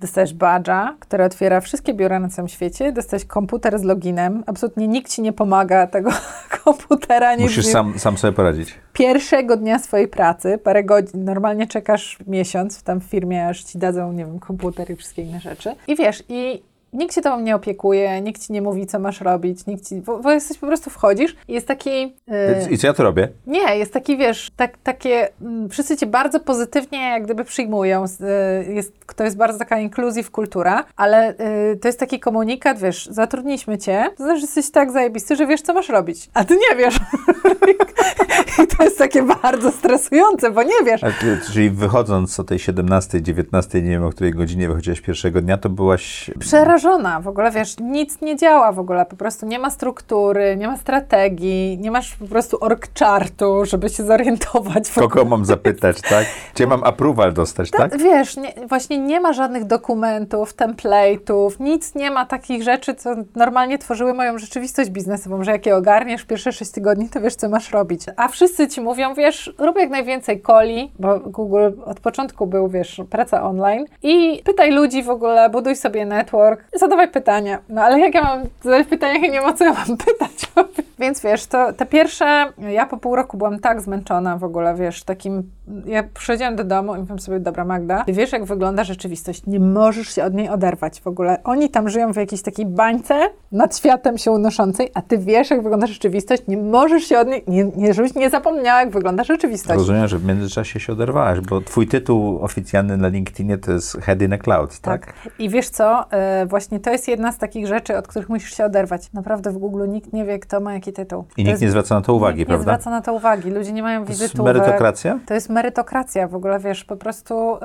[0.01, 2.93] Dostajesz badża, który otwiera wszystkie biura na całym świecie.
[2.93, 4.45] Dostajesz komputer z loginem.
[4.47, 6.11] Absolutnie nikt ci nie pomaga tego
[6.65, 7.35] komputera.
[7.35, 7.73] Nic Musisz nie...
[7.73, 8.75] sam, sam sobie poradzić.
[8.93, 14.13] Pierwszego dnia swojej pracy, parę godzin, normalnie czekasz miesiąc w tam firmie, aż ci dadzą,
[14.13, 15.75] nie wiem, komputer i wszystkie inne rzeczy.
[15.87, 16.63] I wiesz, i
[16.93, 20.19] nikt się tobą nie opiekuje, nikt ci nie mówi, co masz robić, nikt ci, bo,
[20.19, 22.01] bo jesteś po prostu wchodzisz i jest taki...
[22.01, 23.29] yy, I co ja tu robię?
[23.47, 28.21] nie, jest taki, wiesz, tak, takie, mm, wszyscy cię bardzo pozytywnie jak gdyby przyjmują, z-
[28.69, 31.35] y, jest, to jest bardzo taka inclusive kultura, ale
[31.73, 35.47] y, to jest taki komunikat, wiesz, zatrudniliśmy cię, to znaczy, że jesteś tak zajebisty, że
[35.47, 36.97] wiesz, co masz robić, a ty nie wiesz.
[38.65, 41.01] I to jest takie bardzo stresujące, bo nie wiesz.
[41.21, 45.59] Ty, czyli wychodząc o tej 17, 19, nie wiem o której godzinie wychodziłaś pierwszego dnia,
[45.59, 46.31] to byłaś...
[46.77, 50.69] Przerażona, w ogóle wiesz, nic nie działa w ogóle, po prostu nie ma struktury, nie
[50.69, 54.91] ma strategii, nie masz po prostu org chartu, żeby się zorientować.
[54.91, 56.27] Kogo mam zapytać, tak?
[56.55, 57.99] Gdzie mam approval dostać, tak?
[57.99, 63.79] Wiesz, nie, właśnie nie ma żadnych dokumentów, template'ów, nic nie ma takich rzeczy, co normalnie
[63.79, 67.73] tworzyły moją rzeczywistość biznesową, że jak je ogarniesz pierwsze 6 tygodni, to wiesz, co masz
[67.73, 68.03] robić.
[68.17, 73.01] A wszyscy ci mówią, wiesz, rób jak najwięcej coli, bo Google od początku był, wiesz,
[73.11, 77.59] praca online i pytaj ludzi w ogóle, buduj sobie network, zadawaj pytania.
[77.69, 80.53] No ale jak ja mam zadać pytania, jak ja nie o co ja mam pytać?
[80.99, 85.03] Więc wiesz, to te pierwsze, ja po pół roku byłam tak zmęczona w ogóle, wiesz,
[85.03, 85.51] takim,
[85.87, 89.61] ja przychodziłam do domu i mówię sobie, dobra Magda, ty wiesz, jak wygląda rzeczywistość, nie
[89.61, 91.39] możesz się od niej oderwać w ogóle.
[91.45, 93.15] Oni tam żyją w jakiejś takiej bańce
[93.53, 97.45] nad światem się unoszącej, a ty wiesz, jak wygląda rzeczywistość, nie możesz się od niej,
[97.49, 99.79] nie, nie żebyś nie zapomniała, jak wygląda rzeczywistość.
[99.79, 104.23] Rozumiem, że w międzyczasie się oderwałaś, bo twój tytuł oficjalny na LinkedInie to jest Head
[104.23, 105.13] in a Cloud, tak?
[105.39, 108.65] I wiesz co, e, właśnie to jest jedna z takich rzeczy, od których musisz się
[108.65, 109.13] oderwać.
[109.13, 111.21] Naprawdę w Google nikt nie wie, kto ma jaki tytuł.
[111.23, 112.73] I To nikt jest- nie zwraca na to uwagi, nikt prawda?
[112.73, 113.51] nie zwraca na to uwagi.
[113.51, 115.19] Ludzie nie mają To jest merytokracja?
[115.27, 117.59] To jest merytokracja w ogóle, wiesz, po prostu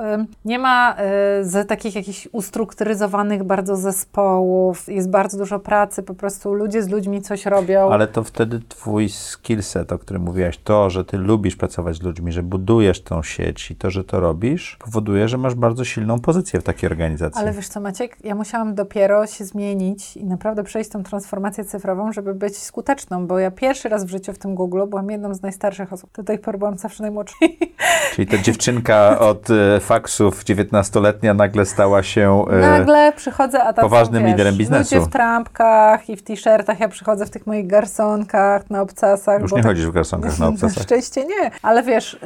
[0.44, 0.96] nie ma y,
[1.44, 7.22] z takich jakichś ustrukturyzowanych bardzo zespołów, jest bardzo dużo pracy, po prostu ludzie z ludźmi
[7.22, 7.92] coś robią.
[7.92, 12.32] Ale to wtedy twój skillset, o którym mówiłaś, to, że ty lubisz pracować z ludźmi,
[12.32, 16.60] że budujesz tą sieć i to, że to robisz, powoduje, że masz bardzo silną pozycję
[16.60, 17.40] w takiej organizacji.
[17.40, 22.12] Ale wiesz co, Maciek, ja musiałam dopiero się zmienić i naprawdę przejść tą transformację cyfrową,
[22.12, 25.42] żeby być skuteczną, bo ja pierwszy raz w życiu w tym Google byłam jedną z
[25.42, 26.10] najstarszych osób.
[26.14, 27.34] Do tej pory byłam zawsze najmłodsza.
[28.14, 32.44] Czyli ta dziewczynka od e, faksów, 19-letnia, nagle stała się...
[32.50, 34.94] e, Nagle przychodzę, a tam poważnym są, wiesz, liderem biznesu.
[34.94, 39.42] Ludzie w trampkach i w t-shirtach, ja przychodzę w tych moich garsonkach, na obcasach.
[39.42, 40.82] Już nie tak- chodzisz w garsonkach na Na obcasach.
[40.84, 41.50] szczęście nie.
[41.62, 42.18] Ale wiesz,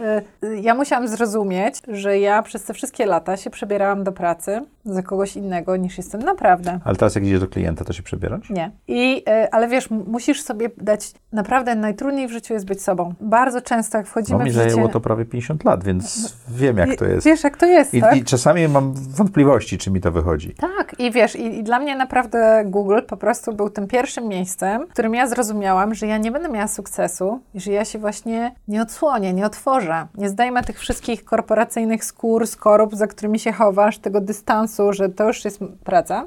[0.44, 5.02] y, ja musiałam zrozumieć, że ja przez te wszystkie lata się przebierałam do pracy za
[5.02, 6.78] kogoś innego niż jestem naprawdę.
[6.84, 8.50] Ale teraz jak idziesz do klienta, to się przebierasz?
[8.50, 8.70] Nie.
[8.88, 13.14] I, y, ale wiesz, musisz sobie dać, naprawdę najtrudniej w życiu jest być sobą.
[13.20, 14.70] Bardzo często jak wchodzimy Bo mi w życie...
[14.70, 17.26] zajęło to prawie 50 lat, więc wiem jak to I- jest.
[17.26, 18.16] Wiesz, jak to jest, I, tak?
[18.16, 20.54] I czasami mam wątpliwości, czy mi to wychodzi.
[20.54, 24.86] Tak, i wiesz, i, i dla mnie naprawdę Google po prostu był tym pierwszym miejscem,
[24.86, 28.82] w którym ja zrozumiałam, że ja nie będę miała sukcesu, że ja się właśnie nie
[28.82, 34.20] odsłonię, nie otworzę, nie zdejmę tych wszystkich korporacyjnych skór, skorup, za którymi się chowasz, tego
[34.20, 36.26] dystansu, że to już jest praca.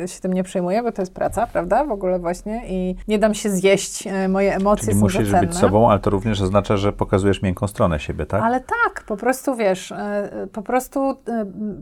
[0.00, 1.84] Y, y, się tym nie przejmuję, bo to jest praca, prawda?
[1.84, 5.40] W ogóle właśnie i nie dam się zjeść, y, moje emocje Czyli są musisz za
[5.40, 8.31] być sobą, ale to również oznacza, że pokazujesz miękką stronę siebie, tak?
[8.40, 11.14] Ale tak, po prostu wiesz, e, po prostu e,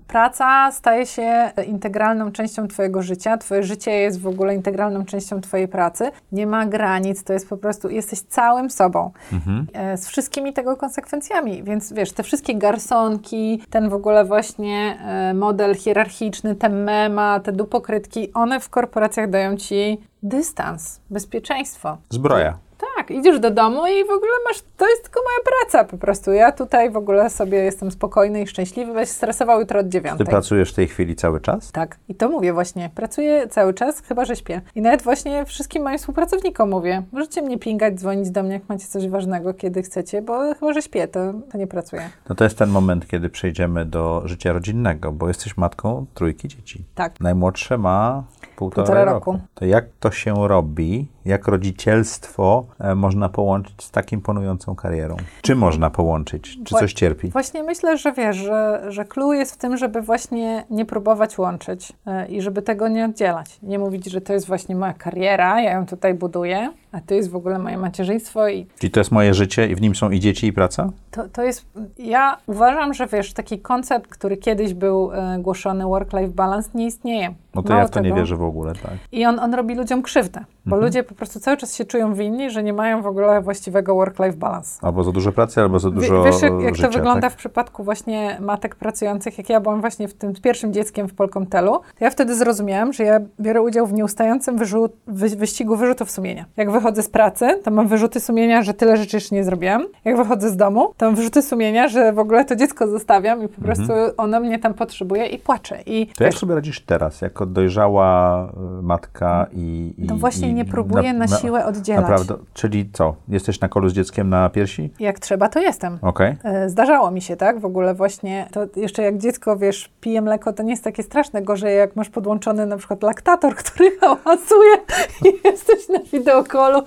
[0.06, 3.38] praca staje się integralną częścią Twojego życia.
[3.38, 6.10] Twoje życie jest w ogóle integralną częścią Twojej pracy.
[6.32, 9.10] Nie ma granic, to jest po prostu, jesteś całym sobą.
[9.32, 9.66] Mhm.
[9.72, 11.62] E, Z wszystkimi tego konsekwencjami.
[11.62, 14.98] Więc wiesz, te wszystkie garsonki, ten w ogóle właśnie
[15.34, 21.96] model hierarchiczny, te mema, te dupokrytki, one w korporacjach dają Ci dystans, bezpieczeństwo.
[22.10, 22.69] Zbroja.
[23.00, 26.32] Tak, idziesz do domu i w ogóle masz, to jest tylko moja praca po prostu.
[26.32, 29.90] Ja tutaj w ogóle sobie jestem spokojny i szczęśliwy, będę się stresował jutro od Ty
[29.90, 30.26] dziewiątej.
[30.26, 31.72] pracujesz w tej chwili cały czas?
[31.72, 32.90] Tak, i to mówię właśnie.
[32.94, 34.60] Pracuję cały czas, chyba że śpię.
[34.74, 38.86] I nawet właśnie wszystkim moim współpracownikom mówię, możecie mnie pingać, dzwonić do mnie, jak macie
[38.86, 41.20] coś ważnego, kiedy chcecie, bo chyba że śpię, to,
[41.52, 42.10] to nie pracuję.
[42.28, 46.84] No to jest ten moment, kiedy przejdziemy do życia rodzinnego, bo jesteś matką trójki dzieci.
[46.94, 47.20] Tak.
[47.20, 48.24] Najmłodsze ma
[48.56, 49.32] półtora, Półtora roku.
[49.32, 49.44] roku.
[49.54, 51.08] To jak to się robi?
[51.24, 55.16] Jak rodzicielstwo e, można połączyć z tak imponującą karierą?
[55.42, 56.58] Czy można połączyć?
[56.64, 57.30] Czy coś cierpi?
[57.30, 61.92] Właśnie myślę, że wiesz, że, że clue jest w tym, żeby właśnie nie próbować łączyć
[62.06, 63.58] e, i żeby tego nie oddzielać.
[63.62, 67.30] Nie mówić, że to jest właśnie moja kariera, ja ją tutaj buduję, a to jest
[67.30, 70.20] w ogóle moje macierzyństwo i Czyli to jest moje życie i w nim są i
[70.20, 70.90] dzieci, i praca?
[71.10, 71.66] to, to jest,
[71.98, 77.34] ja uważam, że wiesz, taki koncept, który kiedyś był e, głoszony, work-life balance, nie istnieje.
[77.54, 78.16] No to Mało ja w to nie tego.
[78.20, 78.92] wierzę w ogóle, tak.
[79.12, 80.82] I on, on robi ludziom krzywdę, bo Mhm.
[80.82, 84.36] ludzie po prostu cały czas się czują winni, że nie mają w ogóle właściwego work-life
[84.36, 84.78] balance.
[84.86, 87.32] Albo za dużo pracy, albo za dużo Wiesz, jak, jak życia, to wygląda tak?
[87.32, 91.72] w przypadku właśnie matek pracujących, jak ja byłam właśnie w tym pierwszym dzieckiem w Polkomtelu,
[91.98, 96.44] to ja wtedy zrozumiałam, że ja biorę udział w nieustającym wyrzut, wy, wyścigu wyrzutów sumienia.
[96.56, 99.86] Jak wychodzę z pracy, to mam wyrzuty sumienia, że tyle rzeczy jeszcze nie zrobiłam.
[100.04, 103.48] Jak wychodzę z domu, to mam wyrzuty sumienia, że w ogóle to dziecko zostawiam i
[103.48, 105.78] po prostu ono mnie tam potrzebuje i płaczę.
[105.86, 106.14] I Mhm.
[106.18, 108.44] To jak wiesz, sobie radzisz teraz, jako dojrzała
[108.78, 109.94] y, matka i...
[109.98, 112.02] i no właśnie i nie próbuję na, siłę oddzielać.
[112.02, 113.14] Naprawdę, czyli co?
[113.28, 114.90] Jesteś na kolu z dzieckiem na piersi?
[115.00, 115.98] Jak trzeba, to jestem.
[116.02, 116.36] Okej.
[116.44, 117.60] E, Zdarzało mi się, tak?
[117.60, 121.42] W ogóle właśnie, to jeszcze jak dziecko, wiesz, pije mleko, to nie jest takie straszne.
[121.42, 124.76] Gorzej jak masz podłączony na przykład laktator, który hałasuje
[125.24, 126.82] i jesteś na wideokolu.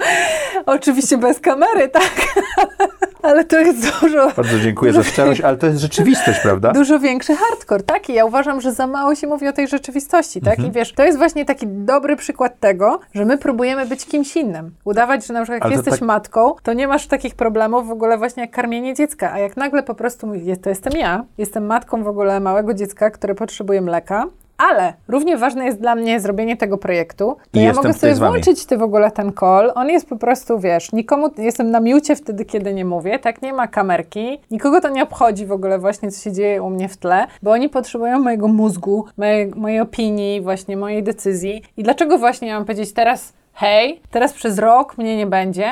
[0.65, 2.11] Oczywiście bez kamery, tak?
[3.23, 6.71] Ale to jest dużo, Bardzo dziękuję za szczerość, ale to jest rzeczywistość, prawda?
[6.81, 8.09] dużo większy hardcore, tak?
[8.09, 10.53] I ja uważam, że za mało się mówi o tej rzeczywistości, tak?
[10.53, 10.69] Mhm.
[10.69, 14.71] I wiesz, to jest właśnie taki dobry przykład tego, że my próbujemy być kimś innym.
[14.85, 18.17] Udawać, że na przykład jak jesteś tak- matką, to nie masz takich problemów w ogóle
[18.17, 21.65] właśnie jak karmienie dziecka, a jak nagle po prostu mówisz, "Je- to jestem ja, jestem
[21.65, 24.25] matką w ogóle małego dziecka, które potrzebuje mleka,
[24.57, 27.37] Ale równie ważne jest dla mnie zrobienie tego projektu.
[27.53, 29.71] I ja mogę sobie włączyć ty w ogóle ten call.
[29.75, 33.53] On jest po prostu, wiesz, nikomu, jestem na miucie wtedy, kiedy nie mówię, tak, nie
[33.53, 34.39] ma kamerki.
[34.51, 37.51] Nikogo to nie obchodzi w ogóle właśnie, co się dzieje u mnie w tle, bo
[37.51, 41.63] oni potrzebują mojego mózgu, mojej, mojej opinii, właśnie mojej decyzji.
[41.77, 45.71] I dlaczego właśnie ja mam powiedzieć teraz, hej, teraz przez rok mnie nie będzie,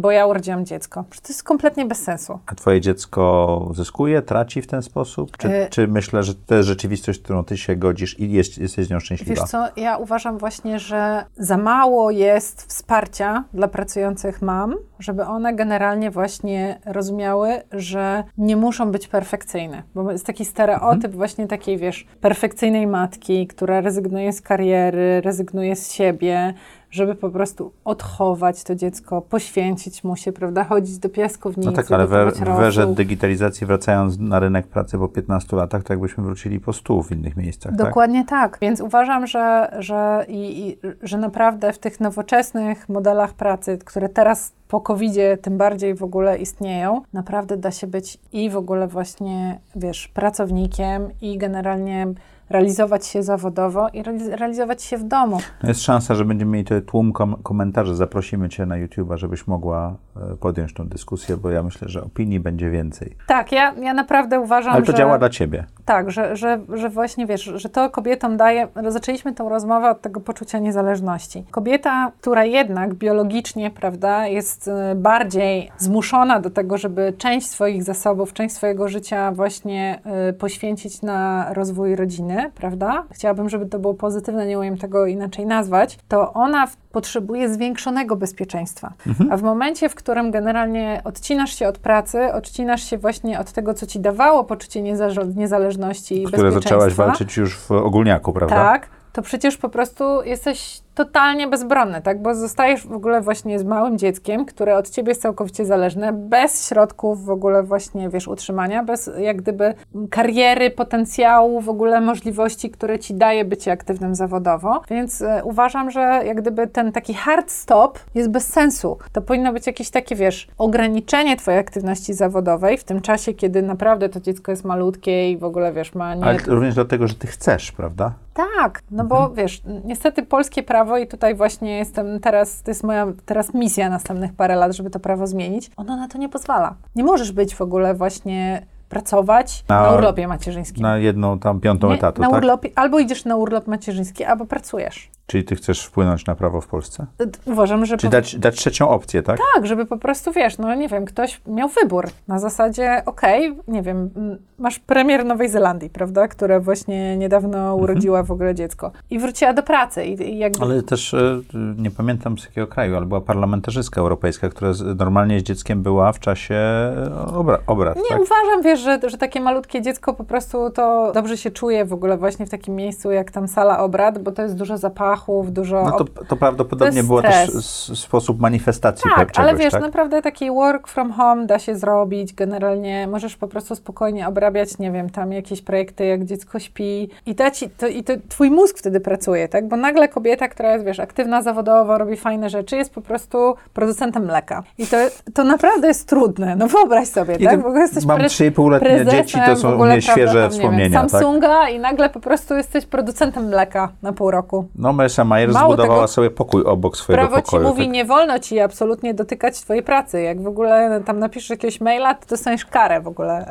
[0.00, 1.04] bo ja urodziłam dziecko.
[1.10, 2.38] Przecież to jest kompletnie bez sensu.
[2.46, 5.36] A twoje dziecko zyskuje, traci w ten sposób?
[5.36, 8.86] Czy, Y- czy myślę, że to jest rzeczywistość, którą ty się godzisz i jest, jesteś
[8.86, 9.34] z nią szczęśliwa?
[9.42, 15.54] Wiesz co, ja uważam właśnie, że za mało jest wsparcia dla pracujących mam, żeby one
[15.54, 19.82] generalnie właśnie rozumiały, że nie muszą być perfekcyjne.
[19.94, 25.92] Bo jest taki stereotyp właśnie takiej, wiesz, perfekcyjnej matki, która rezygnuje z kariery, rezygnuje z
[25.92, 26.54] siebie,
[26.90, 31.92] żeby po prostu odchować to dziecko, poświęcić mu się, prawda, chodzić do piaskownicy, No tak,
[31.92, 36.60] ale we, w erze digitalizacji wracając na rynek pracy po 15 latach, to jakbyśmy wrócili
[36.60, 37.86] po 100 w innych miejscach, tak?
[37.86, 38.58] Dokładnie tak.
[38.60, 44.52] Więc uważam, że, że, i, i, że naprawdę w tych nowoczesnych modelach pracy, które teraz
[44.68, 45.12] po covid
[45.42, 51.08] tym bardziej w ogóle istnieją, naprawdę da się być i w ogóle właśnie, wiesz, pracownikiem
[51.22, 52.06] i generalnie
[52.50, 55.38] realizować się zawodowo i realiz- realizować się w domu.
[55.62, 57.94] No jest szansa, że będziemy mieli tutaj tłum kom- komentarzy.
[57.96, 59.96] Zaprosimy cię na YouTube'a, żebyś mogła
[60.32, 63.16] e, podjąć tą dyskusję, bo ja myślę, że opinii będzie więcej.
[63.26, 64.98] Tak, ja, ja naprawdę uważam, Ale to że...
[64.98, 65.64] działa dla ciebie.
[65.88, 68.68] Tak, że, że, że właśnie wiesz, że to kobietom daje.
[68.88, 71.44] Zaczęliśmy tę rozmowę od tego poczucia niezależności.
[71.50, 78.32] Kobieta, która jednak biologicznie, prawda, jest y, bardziej zmuszona do tego, żeby część swoich zasobów,
[78.32, 83.04] część swojego życia właśnie y, poświęcić na rozwój rodziny, prawda?
[83.10, 88.16] Chciałabym, żeby to było pozytywne, nie umiem tego inaczej nazwać, to ona w, potrzebuje zwiększonego
[88.16, 88.92] bezpieczeństwa.
[89.30, 93.74] A w momencie, w którym generalnie odcinasz się od pracy, odcinasz się właśnie od tego,
[93.74, 96.68] co ci dawało poczucie niezależ- niezależności i które bezpieczeństwa.
[96.68, 98.56] zaczęłaś walczyć już w ogólniaku, prawda?
[98.56, 102.22] Tak, to przecież po prostu jesteś totalnie bezbronny, tak?
[102.22, 106.68] Bo zostajesz w ogóle właśnie z małym dzieckiem, które od ciebie jest całkowicie zależne, bez
[106.68, 109.74] środków w ogóle właśnie, wiesz, utrzymania, bez jak gdyby
[110.10, 114.82] kariery, potencjału, w ogóle możliwości, które ci daje bycie aktywnym zawodowo.
[114.90, 118.98] Więc e, uważam, że jak gdyby ten taki hard stop jest bez sensu.
[119.12, 124.08] To powinno być jakieś takie, wiesz, ograniczenie twojej aktywności zawodowej w tym czasie, kiedy naprawdę
[124.08, 126.24] to dziecko jest malutkie i w ogóle, wiesz, ma nie...
[126.24, 128.12] Ale również dlatego, że ty chcesz, prawda?
[128.58, 133.06] Tak, no bo wiesz, niestety polskie prawo i tutaj właśnie jestem teraz, to jest moja
[133.26, 136.74] teraz misja następnych parę lat, żeby to prawo zmienić, ono na to nie pozwala.
[136.96, 140.82] Nie możesz być w ogóle właśnie pracować na, Na- urlopie macierzyńskim.
[140.82, 141.94] Na jedną tam piątą Nie?
[141.94, 142.38] etatu, na tak?
[142.38, 145.10] urlopie, albo idziesz na urlop macierzyński, albo pracujesz.
[145.30, 147.06] Czyli ty chcesz wpłynąć na prawo w Polsce?
[147.44, 149.38] Uważam, że Czyli dać, dać trzecią opcję, tak?
[149.54, 153.82] tak, żeby po prostu, wiesz, no nie wiem, ktoś miał wybór na zasadzie, okej, nie
[153.82, 154.10] wiem,
[154.58, 157.80] masz premier Nowej Zelandii, prawda, która właśnie niedawno Mhm.
[157.82, 161.40] urodziła w ogóle dziecko i wróciła do pracy i, i jakby Ale też e,
[161.78, 166.20] nie pamiętam z jakiego kraju, ale była parlamentarzystka europejska, która normalnie z dzieckiem była w
[166.20, 168.20] czasie e, obra, obrad, Nie tak?
[168.20, 172.16] uważam, wiesz, że, że takie malutkie dziecko po prostu to dobrze się czuje w ogóle
[172.16, 174.78] właśnie w takim miejscu jak tam sala obrad, bo to jest dużo
[175.18, 175.84] zapachów, dużo...
[175.84, 177.50] No to, to prawdopodobnie To było też
[177.98, 179.82] sposób manifestacji tak, czegoś, ale wiesz, tak?
[179.82, 182.34] naprawdę taki work from home da się zrobić.
[182.34, 187.34] Generalnie możesz po prostu spokojnie obrabiać, nie wiem, tam jakieś projekty, jak dziecko śpi i,
[187.34, 189.68] da ci, to, i to twój mózg wtedy pracuje, tak?
[189.68, 194.24] Bo nagle kobieta, która jest, wiesz, aktywna zawodowo, robi fajne rzeczy, jest po prostu producentem
[194.24, 194.62] mleka.
[194.78, 194.96] I to,
[195.34, 196.56] to naprawdę jest trudne.
[196.56, 197.62] No wyobraź sobie, I tak?
[197.62, 200.42] W ogóle jesteś mam pre- 3,5-letnie prezesem dzieci, to są u mnie prawda, świeże tam,
[200.42, 201.10] nie wspomnienia, wiem, tak?
[201.10, 204.68] Samsunga i nagle po prostu jesteś producentem mleka na pół roku.
[204.74, 207.62] No, Marissa Mayer Mało zbudowała tego, sobie pokój obok swojego Prawo pokoju.
[207.64, 207.92] ci mówi, tak?
[207.92, 210.22] nie wolno ci absolutnie dotykać twojej pracy.
[210.22, 213.46] Jak w ogóle tam napiszesz jakiegoś maila, to dostaniesz karę w ogóle.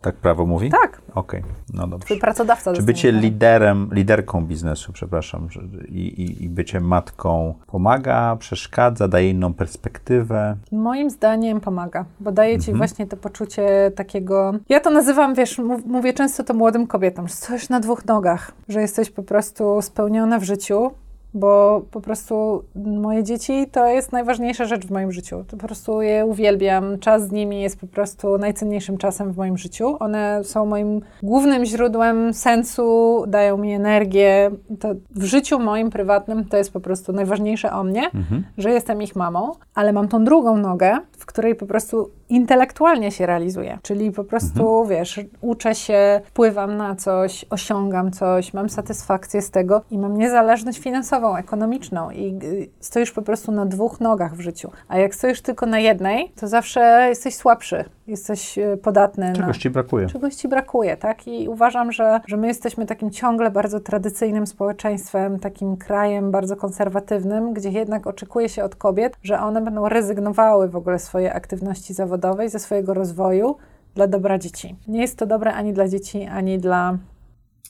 [0.00, 0.70] Tak prawo mówi?
[0.70, 1.42] tak, Okej,
[1.74, 2.04] no dobrze.
[2.06, 3.22] twój pracodawca Czy bycie karę.
[3.22, 5.48] liderem, liderką biznesu, przepraszam,
[5.88, 10.56] i, i, i bycie matką pomaga, przeszkadza, daje inną perspektywę?
[10.72, 12.64] Moim zdaniem pomaga, bo daje Mhm.
[12.72, 14.52] ci właśnie to poczucie takiego.
[14.68, 18.52] Ja to nazywam, wiesz, mów, mówię często to młodym kobietom, że stoisz na dwóch nogach,
[18.68, 20.90] że jesteś po prostu spełniona w życiu.
[21.34, 25.44] Bo po prostu moje dzieci to jest najważniejsza rzecz w moim życiu.
[25.48, 26.98] To po prostu je uwielbiam.
[26.98, 29.96] Czas z nimi jest po prostu najcenniejszym czasem w moim życiu.
[30.00, 34.50] One są moim głównym źródłem sensu, dają mi energię.
[34.80, 38.10] To w życiu moim prywatnym to jest po prostu najważniejsze o mnie,
[38.58, 43.26] że jestem ich mamą, ale mam tą drugą nogę, w której po prostu intelektualnie się
[43.26, 43.78] realizuję.
[43.82, 44.88] Czyli po prostu, mhm.
[44.88, 50.78] wiesz, uczę się, wpływam na coś, osiągam coś, mam satysfakcję z tego i mam niezależność
[50.78, 54.70] finansową, ekonomiczną i y, stoisz po prostu na dwóch nogach w życiu.
[54.88, 59.32] A jak stoisz tylko na jednej, to zawsze jesteś słabszy, jesteś y, podatny.
[59.32, 59.62] Czegoś na...
[59.62, 60.06] ci brakuje.
[60.06, 61.28] Czegoś ci brakuje, tak?
[61.28, 67.52] I uważam, że, że my jesteśmy takim ciągle bardzo tradycyjnym społeczeństwem, takim krajem bardzo konserwatywnym,
[67.52, 72.48] gdzie jednak oczekuje się od kobiet, że one będą rezygnowały w ogóle swojej aktywności zawodowej,
[72.48, 73.56] ze swojego rozwoju
[73.94, 74.76] dla dobra dzieci.
[74.88, 76.98] Nie jest to dobre ani dla dzieci, ani dla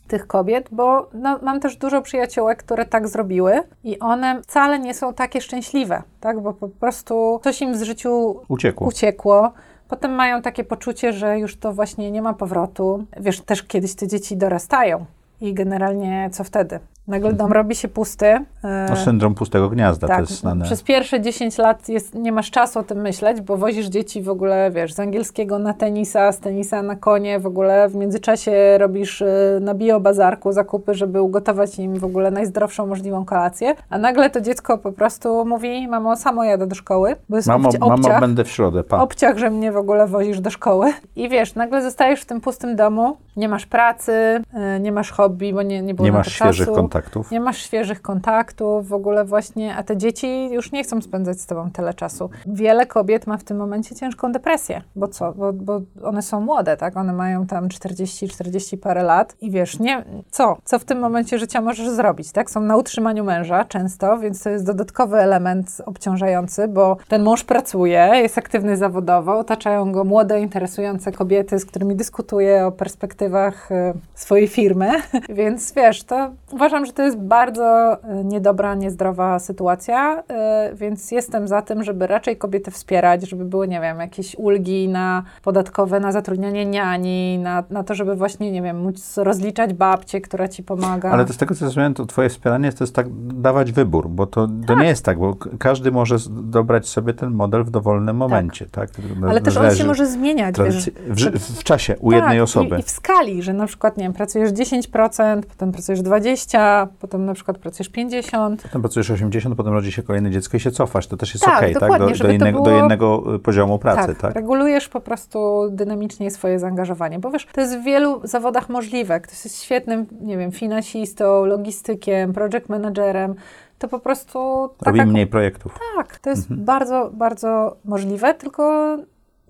[0.08, 4.94] tych kobiet, bo no, mam też dużo przyjaciółek, które tak zrobiły i one wcale nie
[4.94, 6.40] są takie szczęśliwe, tak?
[6.40, 8.86] Bo po prostu coś im z życiu uciekło.
[8.88, 9.52] uciekło.
[9.88, 13.04] Potem mają takie poczucie, że już to właśnie nie ma powrotu.
[13.20, 15.04] Wiesz, też kiedyś te dzieci dorastają
[15.40, 16.80] i generalnie co wtedy?
[17.08, 18.26] Nagle dom robi się pusty.
[18.26, 20.64] E, no, syndrom pustego gniazda tak, to jest znane.
[20.64, 24.28] Przez pierwsze 10 lat jest, nie masz czasu o tym myśleć, bo wozisz dzieci w
[24.28, 29.22] ogóle, wiesz, z angielskiego na tenisa, z tenisa na konie, w ogóle w międzyczasie robisz
[29.22, 34.40] e, na biobazarku zakupy, żeby ugotować im w ogóle najzdrowszą możliwą kolację, a nagle to
[34.40, 38.44] dziecko po prostu mówi, mamo, samo jadę do szkoły, bo jest mamo, obciach, mamo, będę
[38.44, 38.98] w środę, pa.
[38.98, 40.92] Obciach, że mnie w ogóle wozisz do szkoły.
[41.16, 44.12] I wiesz, nagle zostajesz w tym pustym domu, nie masz pracy,
[44.54, 46.64] e, nie masz hobby, bo nie, nie było Nie na masz to czasu.
[46.64, 46.91] kontaktów.
[47.30, 51.46] Nie masz świeżych kontaktów, w ogóle właśnie, a te dzieci już nie chcą spędzać z
[51.46, 52.30] tobą tyle czasu.
[52.46, 55.32] Wiele kobiet ma w tym momencie ciężką depresję, bo co?
[55.32, 56.96] Bo, bo one są młode, tak?
[56.96, 60.56] One mają tam 40, 40 parę lat i wiesz, nie, co?
[60.64, 62.50] Co w tym momencie życia możesz zrobić, tak?
[62.50, 68.10] Są na utrzymaniu męża często, więc to jest dodatkowy element obciążający, bo ten mąż pracuje,
[68.14, 74.48] jest aktywny zawodowo, otaczają go młode, interesujące kobiety, z którymi dyskutuje o perspektywach y, swojej
[74.48, 74.90] firmy,
[75.28, 81.48] więc wiesz, to uważam, że to jest bardzo e, niedobra, niezdrowa sytuacja, e, więc jestem
[81.48, 86.12] za tym, żeby raczej kobiety wspierać, żeby były, nie wiem, jakieś ulgi na podatkowe, na
[86.12, 91.10] zatrudnianie niani, na, na to, żeby właśnie, nie wiem, móc rozliczać babcię, która ci pomaga.
[91.10, 94.26] Ale to z tego, co zrozumiałem, to twoje wspieranie to jest tak dawać wybór, bo
[94.26, 94.78] to, to tak.
[94.78, 98.90] nie jest tak, bo każdy może dobrać sobie ten model w dowolnym momencie, tak?
[98.90, 99.04] tak?
[99.28, 102.76] Ale też on się może zmieniać, wiesz, w, w, czasie, u tak, jednej osoby.
[102.76, 106.58] I, I w skali, że na przykład, nie wiem, pracujesz 10%, potem pracujesz 20%,
[107.00, 108.62] potem na przykład pracujesz 50.
[108.62, 111.06] Potem pracujesz 80, potem rodzi się kolejne dziecko i się cofasz.
[111.06, 112.00] To też jest tak, okej, okay, tak?
[112.00, 112.64] Do, do, innego, było...
[112.64, 114.34] do jednego y, poziomu pracy, tak, tak?
[114.34, 119.20] Regulujesz po prostu dynamicznie swoje zaangażowanie, bo wiesz, to jest w wielu zawodach możliwe.
[119.20, 123.34] Ktoś jest świetnym, nie wiem, finansistą, logistykiem, project managerem,
[123.78, 124.70] to po prostu...
[124.82, 125.78] Robi mniej projektów.
[125.96, 126.64] Tak, to jest mhm.
[126.64, 128.96] bardzo, bardzo możliwe, tylko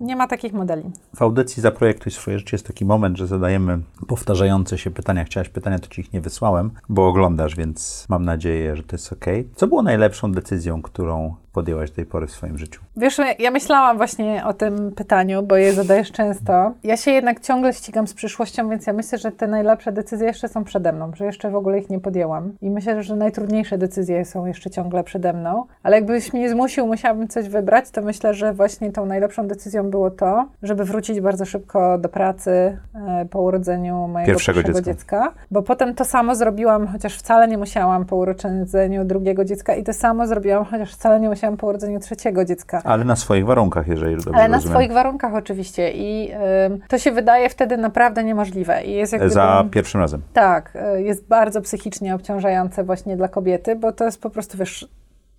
[0.03, 0.83] nie ma takich modeli.
[1.15, 5.23] W audycji Zaprojektuj swoje życie jest taki moment, że zadajemy powtarzające się pytania.
[5.23, 9.13] Chciałaś pytania, to ci ich nie wysłałem, bo oglądasz, więc mam nadzieję, że to jest
[9.13, 9.25] ok.
[9.55, 12.81] Co było najlepszą decyzją, którą podjęłaś do tej pory w swoim życiu?
[12.97, 16.71] Wiesz, ja myślałam właśnie o tym pytaniu, bo je zadajesz często.
[16.83, 20.47] Ja się jednak ciągle ścigam z przyszłością, więc ja myślę, że te najlepsze decyzje jeszcze
[20.47, 22.53] są przede mną, że jeszcze w ogóle ich nie podjęłam.
[22.61, 25.65] I myślę, że najtrudniejsze decyzje są jeszcze ciągle przede mną.
[25.83, 30.11] Ale jakbyś mnie zmusił, musiałabym coś wybrać, to myślę, że właśnie tą najlepszą decyzją było
[30.11, 34.81] to, żeby wrócić bardzo szybko do pracy e, po urodzeniu mojego pierwszego dziecka.
[34.81, 35.33] dziecka.
[35.51, 39.93] Bo potem to samo zrobiłam, chociaż wcale nie musiałam po urodzeniu drugiego dziecka i to
[39.93, 42.81] samo zrobiłam, chociaż wcale nie musiałam po urodzeniu trzeciego dziecka.
[42.83, 44.75] Ale na swoich warunkach, jeżeli dobrze Ale na rozumiem.
[44.75, 48.83] swoich warunkach oczywiście i y, to się wydaje wtedy naprawdę niemożliwe.
[48.83, 50.21] I jest Za pierwszym razem.
[50.33, 54.87] Tak, y, jest bardzo psychicznie obciążające właśnie dla kobiety, bo to jest po prostu, wiesz,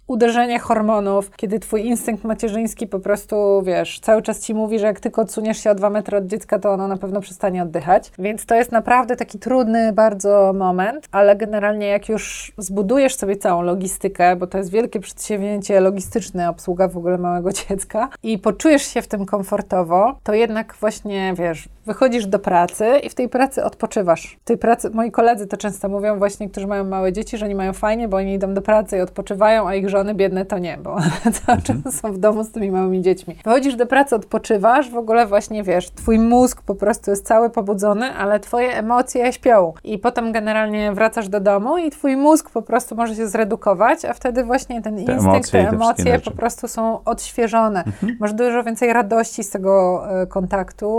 [0.07, 5.01] uderzenie hormonów, kiedy twój instynkt macierzyński po prostu, wiesz, cały czas ci mówi, że jak
[5.01, 8.13] tylko odsuniesz się o dwa metry od dziecka, to ono na pewno przestanie oddychać.
[8.19, 13.63] Więc to jest naprawdę taki trudny bardzo moment, ale generalnie jak już zbudujesz sobie całą
[13.63, 19.03] logistykę, bo to jest wielkie przedsięwzięcie logistyczne, obsługa w ogóle małego dziecka i poczujesz się
[19.03, 24.37] w tym komfortowo, to jednak właśnie, wiesz, wychodzisz do pracy i w tej pracy odpoczywasz.
[24.41, 27.55] W tej pracy, moi koledzy to często mówią właśnie, którzy mają małe dzieci, że oni
[27.55, 30.79] mają fajnie, bo oni idą do pracy i odpoczywają, a ich żony biedne to nie,
[30.83, 30.97] bo
[31.47, 31.95] cały czas mhm.
[31.95, 33.37] są w domu z tymi małymi dziećmi.
[33.45, 38.15] Wychodzisz do pracy, odpoczywasz, w ogóle właśnie wiesz, twój mózg po prostu jest cały pobudzony,
[38.15, 39.73] ale twoje emocje śpią.
[39.85, 44.13] I potem generalnie wracasz do domu i twój mózg po prostu może się zredukować, a
[44.13, 47.85] wtedy właśnie ten te instynkt, emocje te emocje po prostu są odświeżone.
[47.87, 48.17] Mhm.
[48.21, 50.97] Masz dużo więcej radości z tego y, kontaktu,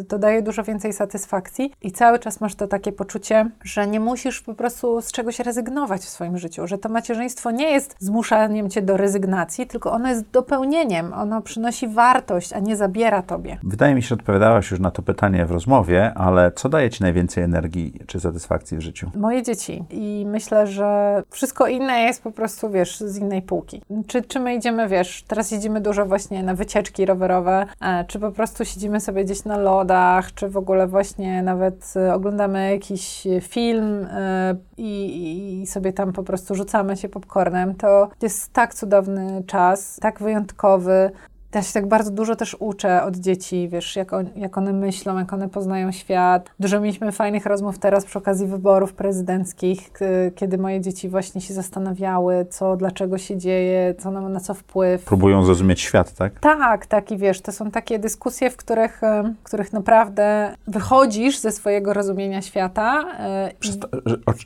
[0.00, 4.00] y, to daje dużo więcej satysfakcji i cały czas masz to takie poczucie, że nie
[4.00, 8.70] musisz po prostu z czegoś rezygnować w swoim życiu, że to macierzyństwo nie jest zmuszaniem
[8.70, 13.58] cię do rezygnacji, tylko ono jest dopełnieniem, ono przynosi wartość, a nie zabiera tobie.
[13.62, 17.02] Wydaje mi się, że odpowiadałaś już na to pytanie w rozmowie, ale co daje ci
[17.02, 19.10] najwięcej energii czy satysfakcji w życiu?
[19.14, 19.84] Moje dzieci.
[19.90, 23.82] I myślę, że wszystko inne jest po prostu, wiesz, z innej półki.
[24.06, 28.30] Czy, czy my idziemy, wiesz, teraz jedziemy dużo właśnie na wycieczki rowerowe, e, czy po
[28.30, 34.06] prostu siedzimy sobie gdzieś na lodach, czy w ogóle właśnie nawet e, oglądamy jakiś film
[34.10, 37.91] e, i, i sobie tam po prostu rzucamy się popcornem, to
[38.22, 41.10] jest tak cudowny czas, tak wyjątkowy.
[41.54, 45.18] Ja się tak bardzo dużo też uczę od dzieci, wiesz, jak, on, jak one myślą,
[45.18, 46.50] jak one poznają świat.
[46.60, 49.90] Dużo mieliśmy fajnych rozmów teraz przy okazji wyborów prezydenckich,
[50.34, 55.04] kiedy moje dzieci właśnie się zastanawiały, co, dlaczego się dzieje, co na, na co wpływ.
[55.04, 56.40] Próbują zrozumieć świat, tak?
[56.40, 61.38] Tak, tak i wiesz, to są takie dyskusje, w których, em, w których naprawdę wychodzisz
[61.38, 63.04] ze swojego rozumienia świata.
[63.18, 63.88] e, Przesta-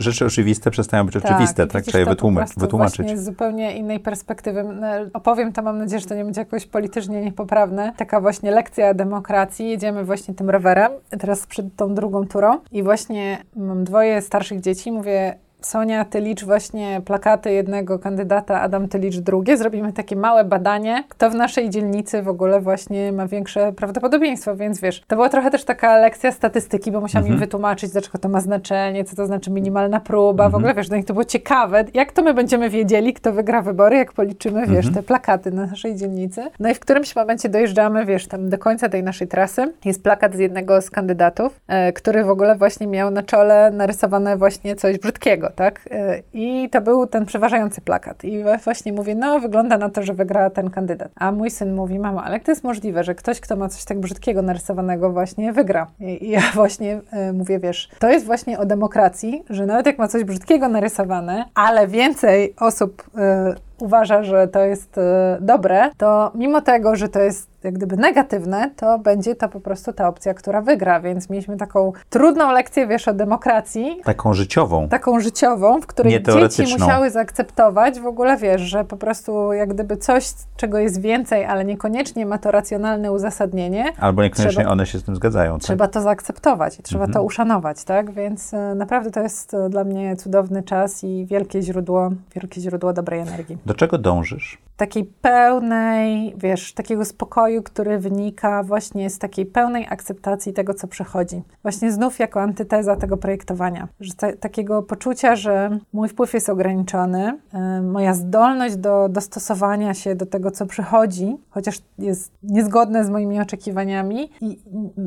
[0.00, 1.84] rzeczy oczywiste przestają być tak, oczywiste, tak?
[1.84, 2.56] Trzeba je wytłumaczyć.
[2.70, 4.64] Właśnie z zupełnie innej perspektywy.
[4.64, 7.92] No, Opowiem to, mam nadzieję, że to nie będzie jakoś politycznie niepoprawne.
[7.96, 9.68] Taka właśnie lekcja demokracji.
[9.70, 14.92] Jedziemy właśnie tym rowerem, teraz przed tą drugą turą i właśnie mam dwoje starszych dzieci,
[14.92, 19.56] mówię Sonia, ty licz właśnie plakaty jednego kandydata, Adam, ty licz drugie.
[19.56, 24.80] Zrobimy takie małe badanie, kto w naszej dzielnicy w ogóle właśnie ma większe prawdopodobieństwo, więc
[24.80, 28.40] wiesz, to była trochę też taka lekcja statystyki, bo musiałam im wytłumaczyć, dlaczego to ma
[28.40, 32.12] znaczenie, co to znaczy minimalna próba, w ogóle wiesz, dla nich to było ciekawe, jak
[32.12, 36.42] to my będziemy wiedzieli, kto wygra wybory, jak policzymy, wiesz, te plakaty na naszej dzielnicy.
[36.60, 39.72] No i w którymś momencie dojeżdżamy, wiesz, tam do końca tej naszej trasy.
[39.84, 44.36] Jest plakat z jednego z kandydatów, e, który w ogóle właśnie miał na czole narysowane
[44.36, 45.88] właśnie coś brzydkiego, tak?
[45.90, 48.24] E, I to był ten przeważający plakat.
[48.24, 51.08] I właśnie mówię, no wygląda na to, że wygra ten kandydat.
[51.16, 53.84] A mój syn mówi, mamo, ale jak to jest możliwe, że ktoś, kto ma coś
[53.84, 55.86] tak brzydkiego narysowanego właśnie wygra?
[56.00, 59.98] I, i ja właśnie e, mówię, wiesz, to jest właśnie o demokracji, że nawet jak
[59.98, 66.30] ma coś brzydkiego narysowane, ale więcej osób e, uważa, że to jest e, dobre, to
[66.34, 70.34] mimo tego, że to jest jak gdyby negatywne, to będzie to po prostu ta opcja,
[70.34, 71.00] która wygra.
[71.00, 74.88] Więc mieliśmy taką trudną lekcję, wiesz, o demokracji, Taką życiową.
[74.88, 79.96] taką życiową, w której dzieci musiały zaakceptować w ogóle, wiesz, że po prostu jak gdyby
[79.96, 84.98] coś, czego jest więcej, ale niekoniecznie ma to racjonalne uzasadnienie, Albo niekoniecznie Trzeba- one się
[84.98, 85.62] z tym zgadzają, tak?
[85.62, 87.14] trzeba to zaakceptować i trzeba Mhm.
[87.14, 88.10] to uszanować, tak?
[88.10, 92.92] Więc e, naprawdę to jest e, dla mnie cudowny czas i wielkie źródło, wielkie źródło
[92.92, 93.58] dobrej energii.
[93.66, 94.58] Do czego dążysz?
[94.76, 101.42] Takiej pełnej, wiesz, takiego spokoju, który wynika właśnie z takiej pełnej akceptacji tego, co przychodzi.
[101.62, 103.88] Właśnie znów jako antyteza tego projektowania.
[104.00, 110.14] Że ta, takiego poczucia, że mój wpływ jest ograniczony, e, moja zdolność do dostosowania się
[110.14, 114.58] do tego, co przychodzi, chociaż jest niezgodne z moimi oczekiwaniami i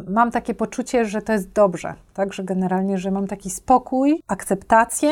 [0.08, 2.34] mam takie poczucie, że to jest dobrze, tak?
[2.34, 5.12] Że generalnie, że mam taki spokój, akceptację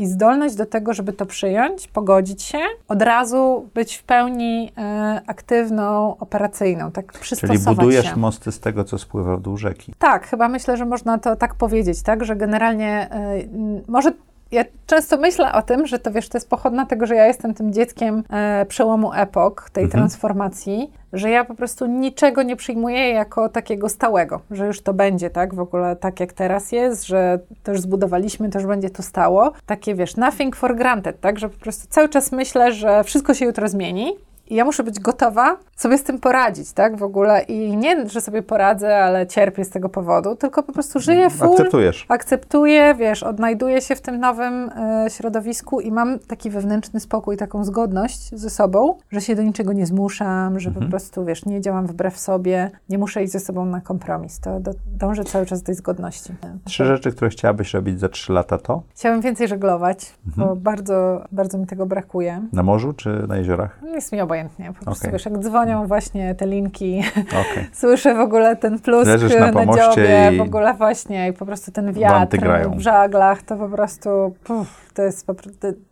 [0.00, 5.20] i zdolność do tego, żeby to przyjąć, pogodzić się, od razu być w pełni e,
[5.26, 8.16] aktywną, operacyjną, tak Czyli przystosować budujesz się.
[8.16, 9.94] mosty z tego, co spływa w dół rzeki.
[9.98, 14.12] Tak, chyba myślę, że można to tak powiedzieć, tak, że generalnie y, m, może
[14.52, 17.54] ja często myślę o tym, że to wiesz, to jest pochodna tego, że ja jestem
[17.54, 20.00] tym dzieckiem e, przełomu epok, tej Mhm.
[20.00, 25.30] transformacji, że ja po prostu niczego nie przyjmuję jako takiego stałego, że już to będzie,
[25.30, 29.02] tak, w ogóle tak jak teraz jest, że to już zbudowaliśmy, to już będzie tu
[29.02, 29.52] stało.
[29.66, 33.44] Takie wiesz, nothing for granted, tak, że po prostu cały czas myślę, że wszystko się
[33.44, 34.12] jutro zmieni.
[34.50, 37.42] I ja muszę być gotowa sobie z tym poradzić, tak, w ogóle.
[37.42, 41.52] I nie, że sobie poradzę, ale cierpię z tego powodu, tylko po prostu żyję full,
[41.52, 42.06] Akceptujesz.
[42.08, 47.64] akceptuję, wiesz, odnajduję się w tym nowym e, środowisku i mam taki wewnętrzny spokój, taką
[47.64, 50.86] zgodność ze sobą, że się do niczego nie zmuszam, że Mhm.
[50.86, 54.40] po prostu, wiesz, nie działam wbrew sobie, nie muszę iść ze sobą na kompromis.
[54.40, 56.32] To do, dążę cały czas do tej zgodności.
[56.64, 58.82] Trzy rzeczy, które chciałabyś robić za trzy lata to?
[58.94, 60.48] Chciałabym więcej żeglować, Mhm.
[60.48, 62.42] bo bardzo, bardzo mi tego brakuje.
[62.52, 63.80] Na morzu czy na jeziorach?
[63.94, 64.72] Jest mi obojętnie.
[64.78, 65.12] Po prostu, Okej.
[65.12, 67.66] wiesz, jak dzwonią właśnie te linki, Okej.
[67.80, 71.46] słyszę w ogóle ten plusk Leżysz na na, dziobie, i- w ogóle właśnie i po
[71.46, 72.38] prostu ten wiatr
[72.76, 75.26] w żaglach, to po prostu puf, to jest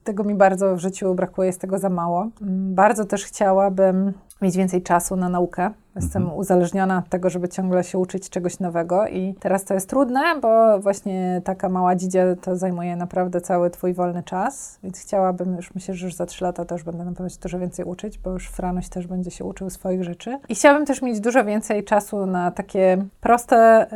[0.05, 2.29] tego mi bardzo w życiu brakuje, jest tego za mało.
[2.43, 4.13] Mm, Bardzo też chciałabym
[4.43, 5.71] mieć więcej czasu na naukę.
[5.97, 6.41] Jestem Mhm.
[6.41, 10.79] uzależniona od tego, żeby ciągle się uczyć czegoś nowego i teraz to jest trudne, bo
[10.81, 15.95] właśnie taka mała dzidzia to zajmuje naprawdę cały twój wolny czas, więc chciałabym, już myślę,
[15.95, 18.49] że już za trzy lata już będę na pewno się dużo więcej uczyć, bo już
[18.49, 20.39] Franuś też będzie się uczył swoich rzeczy.
[20.49, 23.87] I chciałabym też mieć dużo więcej czasu na takie proste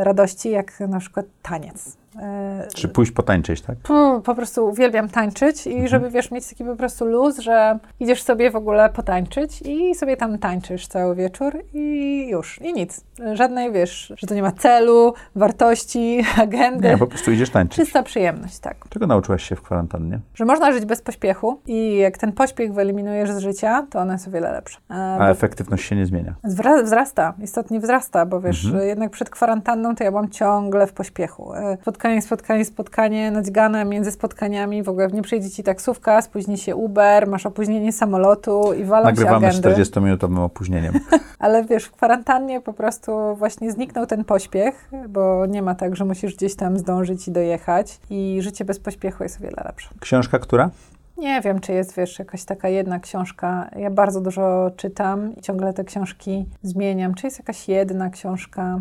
[0.00, 2.03] y, radości, jak na przykład taniec.
[2.22, 3.76] E, Czy pójść potańczyć, tak?
[3.78, 5.88] po, po prostu uwielbiam tańczyć i Mhm.
[5.88, 10.16] żeby, wiesz, mieć taki po prostu luz, że idziesz sobie w ogóle potańczyć i sobie
[10.16, 13.04] tam tańczysz cały wieczór i już, i nic.
[13.32, 16.88] Żadnej, wiesz, że to nie ma celu, wartości, agendy.
[16.88, 17.76] Nie, po prostu idziesz tańczyć.
[17.84, 18.76] Czysta przyjemność, tak.
[18.90, 20.20] Czego nauczyłaś się w kwarantannie?
[20.34, 24.28] Że można żyć bez pośpiechu i jak ten pośpiech wyeliminujesz z życia, to ono jest
[24.28, 24.78] o wiele lepsze.
[24.88, 26.34] A bo efektywność się nie zmienia.
[26.44, 28.86] Wzra- wzrasta, istotnie wzrasta, bo wiesz, Mhm.
[28.88, 31.54] jednak przed kwarantanną to ja byłam ciągle w pośpiechu.
[31.54, 36.76] E, Spotkanie, spotkanie, spotkanie, nadźgane między spotkaniami, w ogóle nie przyjdzie ci taksówka, spóźni się
[36.76, 39.82] Uber, masz opóźnienie samolotu i walą się Nagrywamy z agendy.
[39.82, 40.94] 40-minutowym opóźnieniem.
[41.38, 46.04] Ale wiesz, w kwarantannie po prostu właśnie zniknął ten pośpiech, bo nie ma tak, że
[46.04, 49.88] musisz gdzieś tam zdążyć i dojechać i życie bez pośpiechu jest o wiele lepsze.
[50.00, 50.70] Książka która?
[51.16, 53.70] Nie wiem, czy jest, wiesz, jakaś taka jedna książka.
[53.76, 57.14] Ja bardzo dużo czytam i ciągle te książki zmieniam.
[57.14, 58.80] Czy jest jakaś jedna książka,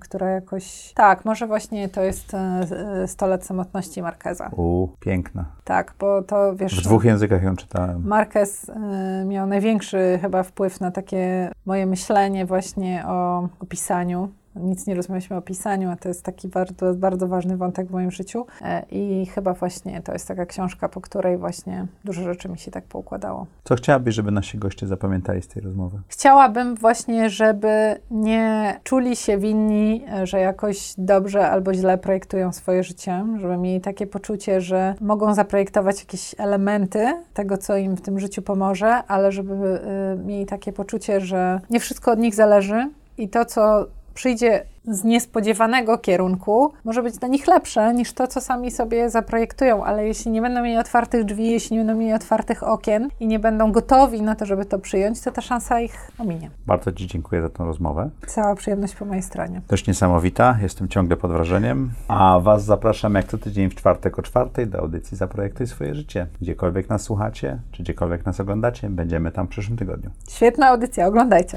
[0.00, 0.92] która jakoś...
[0.94, 2.38] Tak, może właśnie to jest e,
[3.02, 4.50] e, 100 lat samotności Marqueza.
[4.56, 5.44] U, piękna.
[5.64, 6.82] Tak, bo to, W wiesz...
[6.82, 8.06] dwóch językach ją czytałem.
[8.06, 14.28] Marquez e, miał największy chyba wpływ na takie moje myślenie właśnie o, o pisaniu.
[14.62, 18.10] Nic nie rozumieliśmy o pisaniu, a to jest taki bardzo, bardzo ważny wątek w moim
[18.10, 18.46] życiu.
[18.62, 22.70] E, I chyba właśnie to jest taka książka, po której właśnie dużo rzeczy mi się
[22.70, 23.46] tak poukładało.
[23.64, 26.00] Co chciałabyś, żeby nasi goście zapamiętali z tej rozmowy?
[26.08, 32.84] Chciałabym właśnie, żeby nie czuli się winni, e, że jakoś dobrze albo źle projektują swoje
[32.84, 38.20] życie, żeby mieli takie poczucie, że mogą zaprojektować jakieś elementy tego, co im w tym
[38.20, 43.28] życiu pomoże, ale żeby y, mieli takie poczucie, że nie wszystko od nich zależy i
[43.28, 43.86] to, co
[44.18, 49.84] przyjdzie z niespodziewanego kierunku, może być dla nich lepsze niż to, co sami sobie zaprojektują,
[49.84, 53.38] ale jeśli nie będą mieli otwartych drzwi, jeśli nie będą mieli otwartych okien i nie
[53.38, 56.50] będą gotowi na to, żeby to przyjąć, to ta szansa ich ominie.
[56.66, 58.10] Bardzo Ci dziękuję za tę rozmowę.
[58.26, 59.60] Cała przyjemność po mojej stronie.
[59.68, 61.90] Dość niesamowita, jestem ciągle pod wrażeniem.
[62.08, 66.26] A Was zapraszam jak co tydzień w czwartek o czwartej do audycji Zaprojektuj swoje życie.
[66.40, 70.10] Gdziekolwiek nas słuchacie, czy gdziekolwiek nas oglądacie, będziemy tam w przyszłym tygodniu.
[70.30, 71.56] Świetna audycja, oglądajcie.